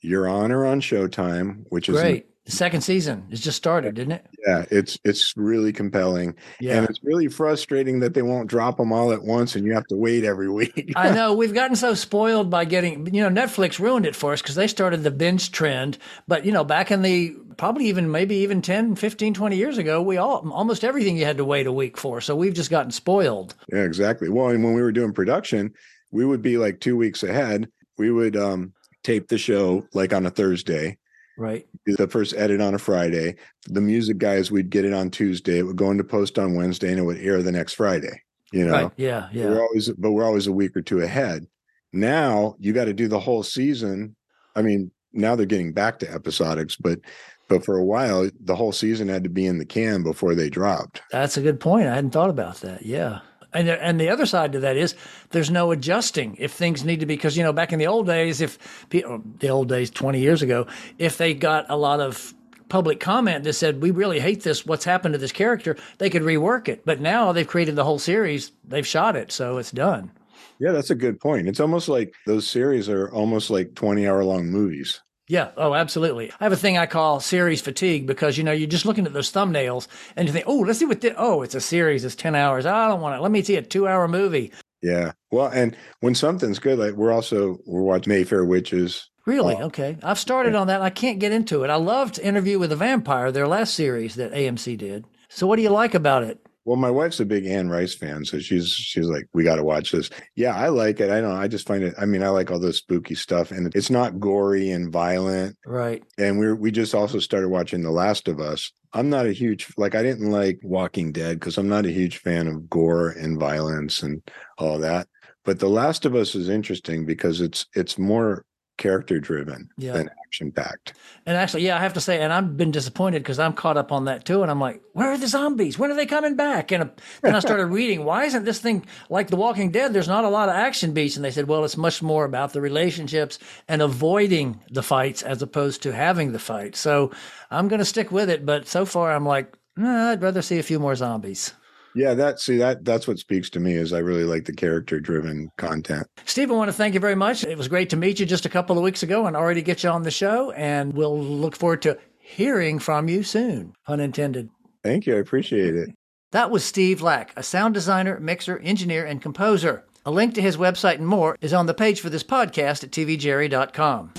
Your 0.00 0.28
Honor 0.28 0.64
on 0.64 0.80
Showtime, 0.80 1.64
which 1.70 1.88
is 1.88 1.96
Great. 1.96 2.26
The 2.46 2.52
second 2.52 2.82
season 2.82 3.24
has 3.30 3.40
just 3.40 3.56
started, 3.56 3.94
didn't 3.94 4.12
it? 4.12 4.26
yeah, 4.46 4.66
it's 4.70 4.98
it's 5.02 5.32
really 5.34 5.72
compelling, 5.72 6.34
Yeah. 6.60 6.76
and 6.78 6.88
it's 6.90 7.02
really 7.02 7.28
frustrating 7.28 8.00
that 8.00 8.12
they 8.12 8.20
won't 8.20 8.50
drop 8.50 8.76
them 8.76 8.92
all 8.92 9.12
at 9.12 9.22
once, 9.22 9.56
and 9.56 9.64
you 9.64 9.72
have 9.72 9.86
to 9.86 9.96
wait 9.96 10.24
every 10.24 10.50
week. 10.52 10.92
I 10.94 11.10
know 11.14 11.32
we've 11.32 11.54
gotten 11.54 11.74
so 11.74 11.94
spoiled 11.94 12.50
by 12.50 12.66
getting, 12.66 13.14
you 13.14 13.22
know, 13.28 13.30
Netflix 13.42 13.78
ruined 13.78 14.04
it 14.04 14.14
for 14.14 14.34
us 14.34 14.42
because 14.42 14.56
they 14.56 14.66
started 14.66 15.02
the 15.02 15.10
binge 15.10 15.52
trend. 15.52 15.96
But, 16.28 16.44
you 16.44 16.52
know, 16.52 16.64
back 16.64 16.90
in 16.90 17.00
the 17.00 17.34
probably 17.56 17.86
even 17.86 18.10
maybe 18.10 18.34
even 18.36 18.60
10, 18.60 18.96
15, 18.96 19.32
20 19.32 19.56
years 19.56 19.78
ago, 19.78 20.02
we 20.02 20.18
all 20.18 20.46
almost 20.52 20.84
everything 20.84 21.16
you 21.16 21.24
had 21.24 21.38
to 21.38 21.44
wait 21.46 21.66
a 21.66 21.72
week 21.72 21.96
for. 21.96 22.20
So 22.20 22.36
we've 22.36 22.52
just 22.52 22.70
gotten 22.70 22.90
spoiled. 22.90 23.54
Yeah, 23.72 23.84
exactly. 23.84 24.28
Well, 24.28 24.48
and 24.50 24.62
when 24.62 24.74
we 24.74 24.82
were 24.82 24.92
doing 24.92 25.14
production, 25.14 25.72
we 26.10 26.26
would 26.26 26.42
be 26.42 26.58
like 26.58 26.80
two 26.80 26.96
weeks 26.98 27.22
ahead. 27.22 27.70
We 27.96 28.10
would 28.10 28.36
um, 28.36 28.74
tape 29.02 29.28
the 29.28 29.38
show 29.38 29.86
like 29.94 30.12
on 30.12 30.26
a 30.26 30.30
Thursday, 30.30 30.98
Right. 31.36 31.66
do 31.86 31.96
the 31.96 32.06
first 32.08 32.34
edit 32.36 32.60
on 32.60 32.74
a 32.74 32.78
Friday. 32.78 33.36
The 33.66 33.80
music 33.80 34.18
guys, 34.18 34.50
we'd 34.50 34.70
get 34.70 34.84
it 34.84 34.92
on 34.94 35.10
Tuesday. 35.10 35.58
It 35.58 35.62
would 35.64 35.76
go 35.76 35.90
into 35.90 36.04
post 36.04 36.38
on 36.38 36.54
Wednesday, 36.54 36.90
and 36.90 36.98
it 36.98 37.02
would 37.04 37.18
air 37.18 37.42
the 37.42 37.50
next 37.52 37.74
Friday. 37.74 38.22
You 38.52 38.66
know, 38.66 38.72
Right. 38.72 38.90
Yeah. 38.96 39.28
we're 39.32 39.60
always, 39.62 39.88
but 39.90 40.12
we're 40.12 40.24
always 40.24 40.46
a 40.46 40.52
week 40.52 40.76
or 40.76 40.82
two 40.82 41.00
ahead. 41.00 41.46
Now 41.92 42.56
you 42.58 42.72
got 42.72 42.84
to 42.86 42.92
do 42.94 43.08
the 43.08 43.18
whole 43.20 43.42
season. 43.42 44.14
I 44.56 44.62
mean, 44.62 44.90
now 45.12 45.34
they're 45.36 45.46
getting 45.46 45.72
back 45.72 45.98
to 46.00 46.06
episodics, 46.06 46.76
but 46.80 47.00
but 47.48 47.64
for 47.64 47.76
a 47.76 47.84
while, 47.84 48.30
the 48.42 48.54
whole 48.56 48.72
season 48.72 49.08
had 49.08 49.22
to 49.24 49.30
be 49.30 49.44
in 49.46 49.58
the 49.58 49.66
can 49.66 50.02
before 50.02 50.34
they 50.34 50.48
dropped. 50.48 51.02
That's 51.12 51.36
a 51.36 51.42
good 51.42 51.60
point. 51.60 51.86
I 51.86 51.94
hadn't 51.94 52.12
thought 52.12 52.30
about 52.30 52.56
that. 52.62 52.86
Yeah. 52.86 53.20
And, 53.54 53.68
the- 53.68 53.82
and 53.82 54.00
the 54.00 54.08
other 54.08 54.26
side 54.26 54.52
to 54.52 54.60
that 54.60 54.76
is 54.76 54.94
there's 55.30 55.50
no 55.50 55.70
adjusting 55.70 56.36
if 56.38 56.52
things 56.52 56.84
need 56.84 57.00
to 57.00 57.06
be 57.06 57.14
because 57.14 57.36
you 57.36 57.42
know 57.44 57.52
back 57.52 57.72
in 57.72 57.78
the 57.78 57.86
old 57.86 58.06
days 58.06 58.40
if 58.40 58.58
pe- 58.90 59.02
uh, 59.04 59.18
the 59.38 59.48
old 59.48 59.68
days 59.68 59.90
20 59.90 60.18
years 60.20 60.42
ago 60.42 60.66
if 60.98 61.18
they 61.18 61.32
got 61.34 61.64
a 61.70 61.76
lot 61.76 62.00
of 62.00 62.34
public 62.68 62.98
comment 62.98 63.44
that 63.44 63.52
said 63.52 63.80
we 63.80 63.90
really 63.92 64.18
hate 64.18 64.42
this 64.42 64.66
what's 64.66 64.84
happened 64.84 65.12
to 65.12 65.18
this 65.18 65.30
character 65.32 65.76
they 65.98 66.10
could 66.10 66.22
rework 66.22 66.66
it 66.68 66.84
but 66.84 67.00
now 67.00 67.30
they've 67.30 67.46
created 67.46 67.76
the 67.76 67.84
whole 67.84 67.98
series 67.98 68.50
they've 68.66 68.86
shot 68.86 69.14
it 69.14 69.30
so 69.30 69.58
it's 69.58 69.70
done 69.70 70.10
Yeah, 70.58 70.72
that's 70.72 70.90
a 70.90 70.94
good 70.94 71.20
point. 71.20 71.48
It's 71.48 71.60
almost 71.60 71.88
like 71.88 72.14
those 72.26 72.46
series 72.48 72.88
are 72.88 73.10
almost 73.12 73.50
like 73.50 73.74
20 73.74 74.06
hour 74.08 74.24
long 74.24 74.46
movies. 74.50 75.00
Yeah. 75.28 75.50
Oh, 75.56 75.74
absolutely. 75.74 76.30
I 76.38 76.44
have 76.44 76.52
a 76.52 76.56
thing 76.56 76.76
I 76.76 76.86
call 76.86 77.18
series 77.20 77.60
fatigue 77.62 78.06
because, 78.06 78.36
you 78.36 78.44
know, 78.44 78.52
you're 78.52 78.68
just 78.68 78.84
looking 78.84 79.06
at 79.06 79.12
those 79.14 79.32
thumbnails 79.32 79.86
and 80.16 80.28
you 80.28 80.32
think, 80.32 80.44
oh, 80.46 80.58
let's 80.58 80.78
see 80.78 80.84
what, 80.84 81.00
thi- 81.00 81.14
oh, 81.16 81.42
it's 81.42 81.54
a 81.54 81.60
series. 81.60 82.04
It's 82.04 82.14
10 82.14 82.34
hours. 82.34 82.66
I 82.66 82.88
don't 82.88 83.00
want 83.00 83.16
it. 83.16 83.22
Let 83.22 83.30
me 83.30 83.42
see 83.42 83.56
a 83.56 83.62
two 83.62 83.88
hour 83.88 84.06
movie. 84.06 84.52
Yeah. 84.82 85.12
Well, 85.30 85.46
and 85.46 85.74
when 86.00 86.14
something's 86.14 86.58
good, 86.58 86.78
like 86.78 86.92
we're 86.92 87.12
also 87.12 87.58
we're 87.66 87.80
watching 87.82 88.12
Mayfair 88.12 88.44
Witches. 88.44 89.08
Really? 89.24 89.54
Oh. 89.58 89.64
Okay. 89.66 89.96
I've 90.02 90.18
started 90.18 90.54
on 90.54 90.66
that. 90.66 90.82
I 90.82 90.90
can't 90.90 91.18
get 91.18 91.32
into 91.32 91.64
it. 91.64 91.70
I 91.70 91.76
loved 91.76 92.18
Interview 92.18 92.58
with 92.58 92.70
a 92.72 92.76
Vampire, 92.76 93.32
their 93.32 93.48
last 93.48 93.74
series 93.74 94.16
that 94.16 94.32
AMC 94.34 94.76
did. 94.76 95.06
So 95.30 95.46
what 95.46 95.56
do 95.56 95.62
you 95.62 95.70
like 95.70 95.94
about 95.94 96.22
it? 96.24 96.38
Well, 96.64 96.76
my 96.76 96.90
wife's 96.90 97.20
a 97.20 97.26
big 97.26 97.44
Anne 97.44 97.68
Rice 97.68 97.94
fan, 97.94 98.24
so 98.24 98.38
she's 98.38 98.68
she's 98.68 99.06
like, 99.06 99.26
we 99.34 99.44
got 99.44 99.56
to 99.56 99.64
watch 99.64 99.92
this. 99.92 100.08
Yeah, 100.34 100.56
I 100.56 100.68
like 100.68 100.98
it. 101.00 101.10
I 101.10 101.20
don't. 101.20 101.36
I 101.36 101.46
just 101.46 101.66
find 101.66 101.84
it. 101.84 101.94
I 101.98 102.06
mean, 102.06 102.22
I 102.22 102.28
like 102.28 102.50
all 102.50 102.58
the 102.58 102.72
spooky 102.72 103.14
stuff, 103.14 103.50
and 103.50 103.74
it's 103.74 103.90
not 103.90 104.18
gory 104.18 104.70
and 104.70 104.90
violent. 104.90 105.58
Right. 105.66 106.02
And 106.16 106.38
we 106.38 106.52
we 106.54 106.70
just 106.70 106.94
also 106.94 107.18
started 107.18 107.50
watching 107.50 107.82
The 107.82 107.90
Last 107.90 108.28
of 108.28 108.40
Us. 108.40 108.72
I'm 108.94 109.10
not 109.10 109.26
a 109.26 109.32
huge 109.32 109.74
like 109.76 109.94
I 109.94 110.02
didn't 110.02 110.30
like 110.30 110.58
Walking 110.62 111.12
Dead 111.12 111.38
because 111.38 111.58
I'm 111.58 111.68
not 111.68 111.84
a 111.84 111.92
huge 111.92 112.18
fan 112.18 112.46
of 112.46 112.70
gore 112.70 113.10
and 113.10 113.38
violence 113.38 114.02
and 114.02 114.22
all 114.56 114.78
that. 114.78 115.06
But 115.44 115.58
The 115.58 115.68
Last 115.68 116.06
of 116.06 116.14
Us 116.14 116.34
is 116.34 116.48
interesting 116.48 117.04
because 117.04 117.42
it's 117.42 117.66
it's 117.74 117.98
more 117.98 118.46
character 118.76 119.20
driven 119.20 119.70
Yeah. 119.78 119.92
than 119.92 120.10
action 120.26 120.50
packed. 120.50 120.94
And 121.26 121.36
actually, 121.36 121.64
yeah, 121.64 121.76
I 121.76 121.80
have 121.80 121.92
to 121.94 122.00
say, 122.00 122.20
and 122.20 122.32
I've 122.32 122.56
been 122.56 122.72
disappointed 122.72 123.20
because 123.22 123.38
I'm 123.38 123.52
caught 123.52 123.76
up 123.76 123.92
on 123.92 124.06
that 124.06 124.24
too. 124.24 124.42
And 124.42 124.50
I'm 124.50 124.60
like, 124.60 124.82
where 124.92 125.12
are 125.12 125.18
the 125.18 125.28
zombies? 125.28 125.78
When 125.78 125.90
are 125.92 125.94
they 125.94 126.06
coming 126.06 126.34
back? 126.34 126.72
And 126.72 126.82
uh, 126.84 126.88
then 127.22 127.36
I 127.36 127.38
started 127.38 127.66
reading, 127.80 128.04
why 128.04 128.24
isn't 128.24 128.44
this 128.44 128.58
thing 128.60 128.84
like 129.08 129.28
The 129.28 129.36
Walking 129.36 129.70
Dead? 129.70 129.92
There's 129.92 130.08
not 130.08 130.24
a 130.24 130.28
lot 130.28 130.48
of 130.48 130.56
action 130.56 130.92
beats. 130.92 131.14
And 131.16 131.24
they 131.24 131.30
said, 131.30 131.46
well, 131.46 131.64
it's 131.64 131.76
much 131.76 132.02
more 132.02 132.24
about 132.24 132.52
the 132.52 132.60
relationships 132.60 133.38
and 133.68 133.80
avoiding 133.80 134.60
the 134.70 134.82
fights 134.82 135.22
as 135.22 135.40
opposed 135.40 135.82
to 135.84 135.92
having 135.92 136.32
the 136.32 136.38
fight. 136.40 136.74
So 136.74 137.12
I'm 137.50 137.68
going 137.68 137.78
to 137.78 137.84
stick 137.84 138.10
with 138.10 138.28
it. 138.28 138.44
But 138.44 138.66
so 138.66 138.84
far, 138.84 139.12
I'm 139.14 139.24
like, 139.26 139.54
nah, 139.76 140.10
I'd 140.10 140.22
rather 140.22 140.42
see 140.42 140.58
a 140.58 140.62
few 140.64 140.80
more 140.80 140.96
zombies. 140.96 141.54
Yeah, 141.94 142.14
that 142.14 142.40
see 142.40 142.56
that 142.58 142.84
that's 142.84 143.06
what 143.06 143.18
speaks 143.18 143.48
to 143.50 143.60
me 143.60 143.74
is 143.74 143.92
I 143.92 143.98
really 143.98 144.24
like 144.24 144.44
the 144.44 144.52
character 144.52 144.98
driven 144.98 145.50
content. 145.56 146.06
Steve, 146.24 146.50
I 146.50 146.54
want 146.54 146.68
to 146.68 146.72
thank 146.72 146.94
you 146.94 147.00
very 147.00 147.14
much. 147.14 147.44
It 147.44 147.56
was 147.56 147.68
great 147.68 147.90
to 147.90 147.96
meet 147.96 148.18
you 148.18 148.26
just 148.26 148.46
a 148.46 148.48
couple 148.48 148.76
of 148.76 148.82
weeks 148.82 149.02
ago 149.02 149.26
and 149.26 149.36
already 149.36 149.62
get 149.62 149.84
you 149.84 149.90
on 149.90 150.02
the 150.02 150.10
show. 150.10 150.50
And 150.52 150.92
we'll 150.92 151.18
look 151.18 151.54
forward 151.56 151.82
to 151.82 151.98
hearing 152.18 152.78
from 152.78 153.08
you 153.08 153.22
soon, 153.22 153.74
pun 153.86 154.00
intended. 154.00 154.50
Thank 154.82 155.06
you. 155.06 155.16
I 155.16 155.18
appreciate 155.18 155.76
it. 155.76 155.90
That 156.32 156.50
was 156.50 156.64
Steve 156.64 157.00
Lack, 157.00 157.32
a 157.36 157.44
sound 157.44 157.74
designer, 157.74 158.18
mixer, 158.18 158.58
engineer, 158.58 159.06
and 159.06 159.22
composer. 159.22 159.84
A 160.04 160.10
link 160.10 160.34
to 160.34 160.42
his 160.42 160.56
website 160.56 160.96
and 160.96 161.06
more 161.06 161.36
is 161.40 161.52
on 161.52 161.66
the 161.66 161.74
page 161.74 162.00
for 162.00 162.10
this 162.10 162.24
podcast 162.24 162.82
at 162.82 162.90
tvjerry.com. 162.90 164.12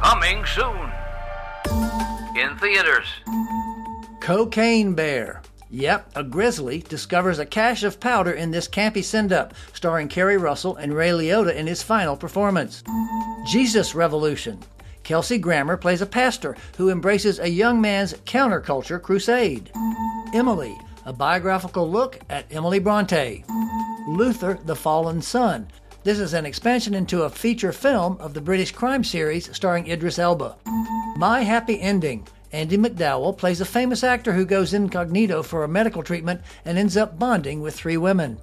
Coming 0.00 0.44
soon. 0.46 0.90
In 2.36 2.56
theaters. 2.58 3.06
Cocaine 4.20 4.94
Bear. 4.94 5.42
Yep, 5.74 6.12
a 6.14 6.22
grizzly 6.22 6.84
discovers 6.88 7.40
a 7.40 7.44
cache 7.44 7.82
of 7.82 7.98
powder 7.98 8.30
in 8.30 8.52
this 8.52 8.68
campy 8.68 9.02
send 9.02 9.32
up, 9.32 9.54
starring 9.72 10.06
Keri 10.06 10.36
Russell 10.36 10.76
and 10.76 10.94
Ray 10.94 11.10
Liotta 11.10 11.52
in 11.52 11.66
his 11.66 11.82
final 11.82 12.16
performance. 12.16 12.84
Jesus 13.44 13.92
Revolution. 13.92 14.60
Kelsey 15.02 15.36
Grammer 15.36 15.76
plays 15.76 16.00
a 16.00 16.06
pastor 16.06 16.56
who 16.76 16.90
embraces 16.90 17.40
a 17.40 17.50
young 17.50 17.80
man's 17.80 18.14
counterculture 18.24 19.02
crusade. 19.02 19.72
Emily, 20.32 20.78
a 21.06 21.12
biographical 21.12 21.90
look 21.90 22.20
at 22.30 22.46
Emily 22.52 22.78
Bronte. 22.78 23.44
Luther, 24.06 24.60
the 24.66 24.76
Fallen 24.76 25.20
Son. 25.20 25.66
This 26.04 26.20
is 26.20 26.34
an 26.34 26.46
expansion 26.46 26.94
into 26.94 27.24
a 27.24 27.30
feature 27.30 27.72
film 27.72 28.16
of 28.20 28.32
the 28.32 28.40
British 28.40 28.70
crime 28.70 29.02
series 29.02 29.52
starring 29.52 29.88
Idris 29.88 30.20
Elba. 30.20 30.54
My 31.16 31.40
Happy 31.40 31.80
Ending. 31.80 32.28
Andie 32.54 32.78
MacDowell 32.78 33.36
plays 33.36 33.60
a 33.60 33.64
famous 33.64 34.04
actor 34.04 34.32
who 34.32 34.44
goes 34.44 34.72
incognito 34.72 35.42
for 35.42 35.64
a 35.64 35.68
medical 35.68 36.04
treatment 36.04 36.40
and 36.64 36.78
ends 36.78 36.96
up 36.96 37.18
bonding 37.18 37.60
with 37.60 37.74
three 37.74 37.96
women. 37.96 38.38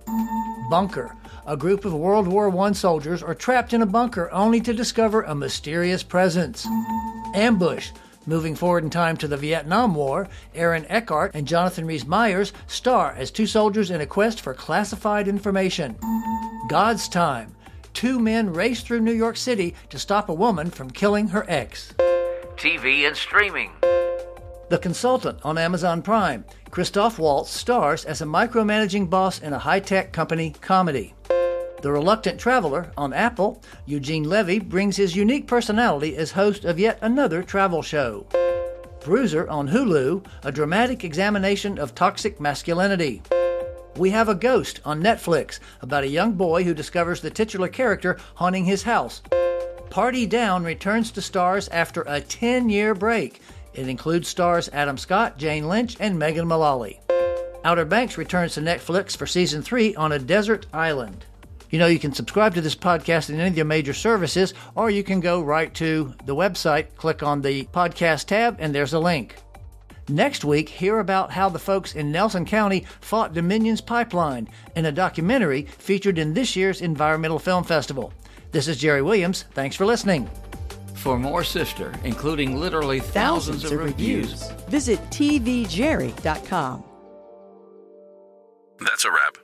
Bunker. 0.70 1.16
A 1.48 1.56
group 1.56 1.86
of 1.86 1.94
World 1.94 2.28
War 2.28 2.54
I 2.60 2.74
soldiers 2.74 3.24
are 3.24 3.34
trapped 3.34 3.72
in 3.72 3.82
a 3.82 3.86
bunker 3.86 4.30
only 4.34 4.60
to 4.62 4.74
discover 4.74 5.22
a 5.22 5.34
mysterious 5.34 6.04
presence. 6.04 6.68
Ambush. 7.34 7.92
Moving 8.26 8.54
forward 8.54 8.84
in 8.84 8.90
time 8.90 9.16
to 9.16 9.30
the 9.30 9.38
Vietnam 9.38 9.96
War, 9.96 10.28
Aaron 10.54 10.86
Eckhart 10.90 11.32
and 11.34 11.48
Jonathan 11.48 11.86
Rhys 11.86 12.06
Myers 12.06 12.52
star 12.68 13.14
as 13.14 13.32
two 13.32 13.48
soldiers 13.48 13.92
in 13.92 14.02
a 14.02 14.06
quest 14.06 14.42
for 14.42 14.54
classified 14.54 15.30
information. 15.30 15.96
God's 16.68 17.08
Time. 17.08 17.56
Two 17.94 18.20
men 18.20 18.52
race 18.52 18.82
through 18.82 19.00
New 19.00 19.14
York 19.14 19.38
City 19.38 19.74
to 19.90 19.98
stop 19.98 20.28
a 20.28 20.34
woman 20.34 20.70
from 20.70 20.92
killing 20.92 21.30
her 21.30 21.46
ex. 21.48 21.94
TV 22.62 23.08
and 23.08 23.18
streaming. 23.18 23.72
The 24.70 24.78
Consultant 24.80 25.40
on 25.44 25.58
Amazon 25.58 26.04
Prime. 26.04 26.46
Christoph 26.70 27.18
Waltz 27.18 27.50
stars 27.50 28.06
as 28.06 28.22
a 28.22 28.26
micromanaging 28.26 29.10
boss 29.10 29.40
in 29.40 29.54
a 29.54 29.58
high 29.58 29.80
tech 29.80 30.14
company 30.14 30.54
comedy. 30.62 31.16
The 31.82 31.92
Reluctant 31.92 32.40
Traveler 32.40 32.92
on 32.96 33.14
Apple. 33.14 33.64
Eugene 33.88 34.26
Levy 34.26 34.60
brings 34.60 34.96
his 34.96 35.16
unique 35.16 35.48
personality 35.48 36.16
as 36.16 36.34
host 36.34 36.64
of 36.64 36.78
yet 36.78 37.00
another 37.02 37.42
travel 37.42 37.82
show. 37.82 38.28
Bruiser 39.04 39.50
on 39.50 39.68
Hulu, 39.68 40.24
a 40.44 40.52
dramatic 40.52 41.04
examination 41.04 41.80
of 41.80 41.96
toxic 41.96 42.40
masculinity. 42.40 43.24
We 43.98 44.12
Have 44.12 44.30
a 44.30 44.36
Ghost 44.36 44.82
on 44.86 45.02
Netflix 45.02 45.60
about 45.82 46.04
a 46.04 46.08
young 46.08 46.34
boy 46.34 46.64
who 46.64 46.76
discovers 46.76 47.22
the 47.22 47.32
titular 47.32 47.70
character 47.70 48.20
haunting 48.36 48.66
his 48.66 48.84
house. 48.84 49.24
Party 49.92 50.26
Down 50.26 50.64
returns 50.64 51.12
to 51.12 51.20
Starz 51.20 51.68
after 51.70 52.04
a 52.08 52.22
10 52.22 52.70
year 52.70 52.96
break. 52.96 53.42
It 53.74 53.90
includes 53.90 54.30
stars 54.30 54.70
Adam 54.72 54.98
Scott, 54.98 55.38
Jane 55.38 55.68
Lynch, 55.68 55.98
and 56.00 56.18
Megan 56.18 56.48
Mullally. 56.48 57.02
Outer 57.66 57.84
Banks 57.84 58.18
returns 58.18 58.54
to 58.54 58.62
Netflix 58.62 59.18
for 59.18 59.28
season 59.28 59.62
3 59.62 59.94
on 59.96 60.14
a 60.14 60.20
desert 60.20 60.66
island. 60.72 61.26
You 61.72 61.80
know, 61.80 61.88
you 61.88 62.00
can 62.00 62.14
subscribe 62.14 62.56
to 62.56 62.62
this 62.62 62.74
podcast 62.74 63.30
in 63.30 63.38
any 63.38 63.50
of 63.50 63.58
your 63.58 63.66
major 63.66 63.94
services, 63.94 64.54
or 64.76 64.90
you 64.90 65.04
can 65.04 65.20
go 65.20 65.42
right 65.42 65.74
to 65.74 66.14
the 66.26 66.36
website, 66.36 66.96
click 66.96 67.22
on 67.22 67.42
the 67.42 67.66
podcast 67.66 68.28
tab, 68.28 68.56
and 68.60 68.74
there's 68.74 68.94
a 68.94 69.00
link. 69.00 69.36
Next 70.08 70.46
week, 70.46 70.70
hear 70.70 71.00
about 71.00 71.32
how 71.32 71.50
the 71.50 71.60
folks 71.60 71.96
in 71.96 72.14
Nelson 72.14 72.46
County 72.46 72.86
fought 73.02 73.34
Dominion's 73.34 73.82
pipeline 73.82 74.48
in 74.78 74.86
a 74.86 74.92
documentary 74.94 75.64
featured 75.64 76.18
in 76.18 76.34
this 76.34 76.56
year's 76.56 76.80
Environmental 76.80 77.40
Film 77.40 77.66
Festival. 77.66 78.14
This 78.52 78.68
is 78.68 78.78
Jerry 78.78 79.02
Williams. 79.02 79.46
Thanks 79.54 79.76
for 79.76 79.86
listening. 79.86 80.30
For 80.96 81.18
more 81.18 81.44
Sifter, 81.44 81.94
including 82.04 82.60
literally 82.60 83.00
thousands, 83.00 83.64
thousands 83.64 83.72
of 83.72 83.80
reviews, 83.80 84.52
Visit 84.70 85.00
tvjerry.com. 85.10 86.84
That's 88.80 89.06
a 89.06 89.12
wrap. 89.12 89.38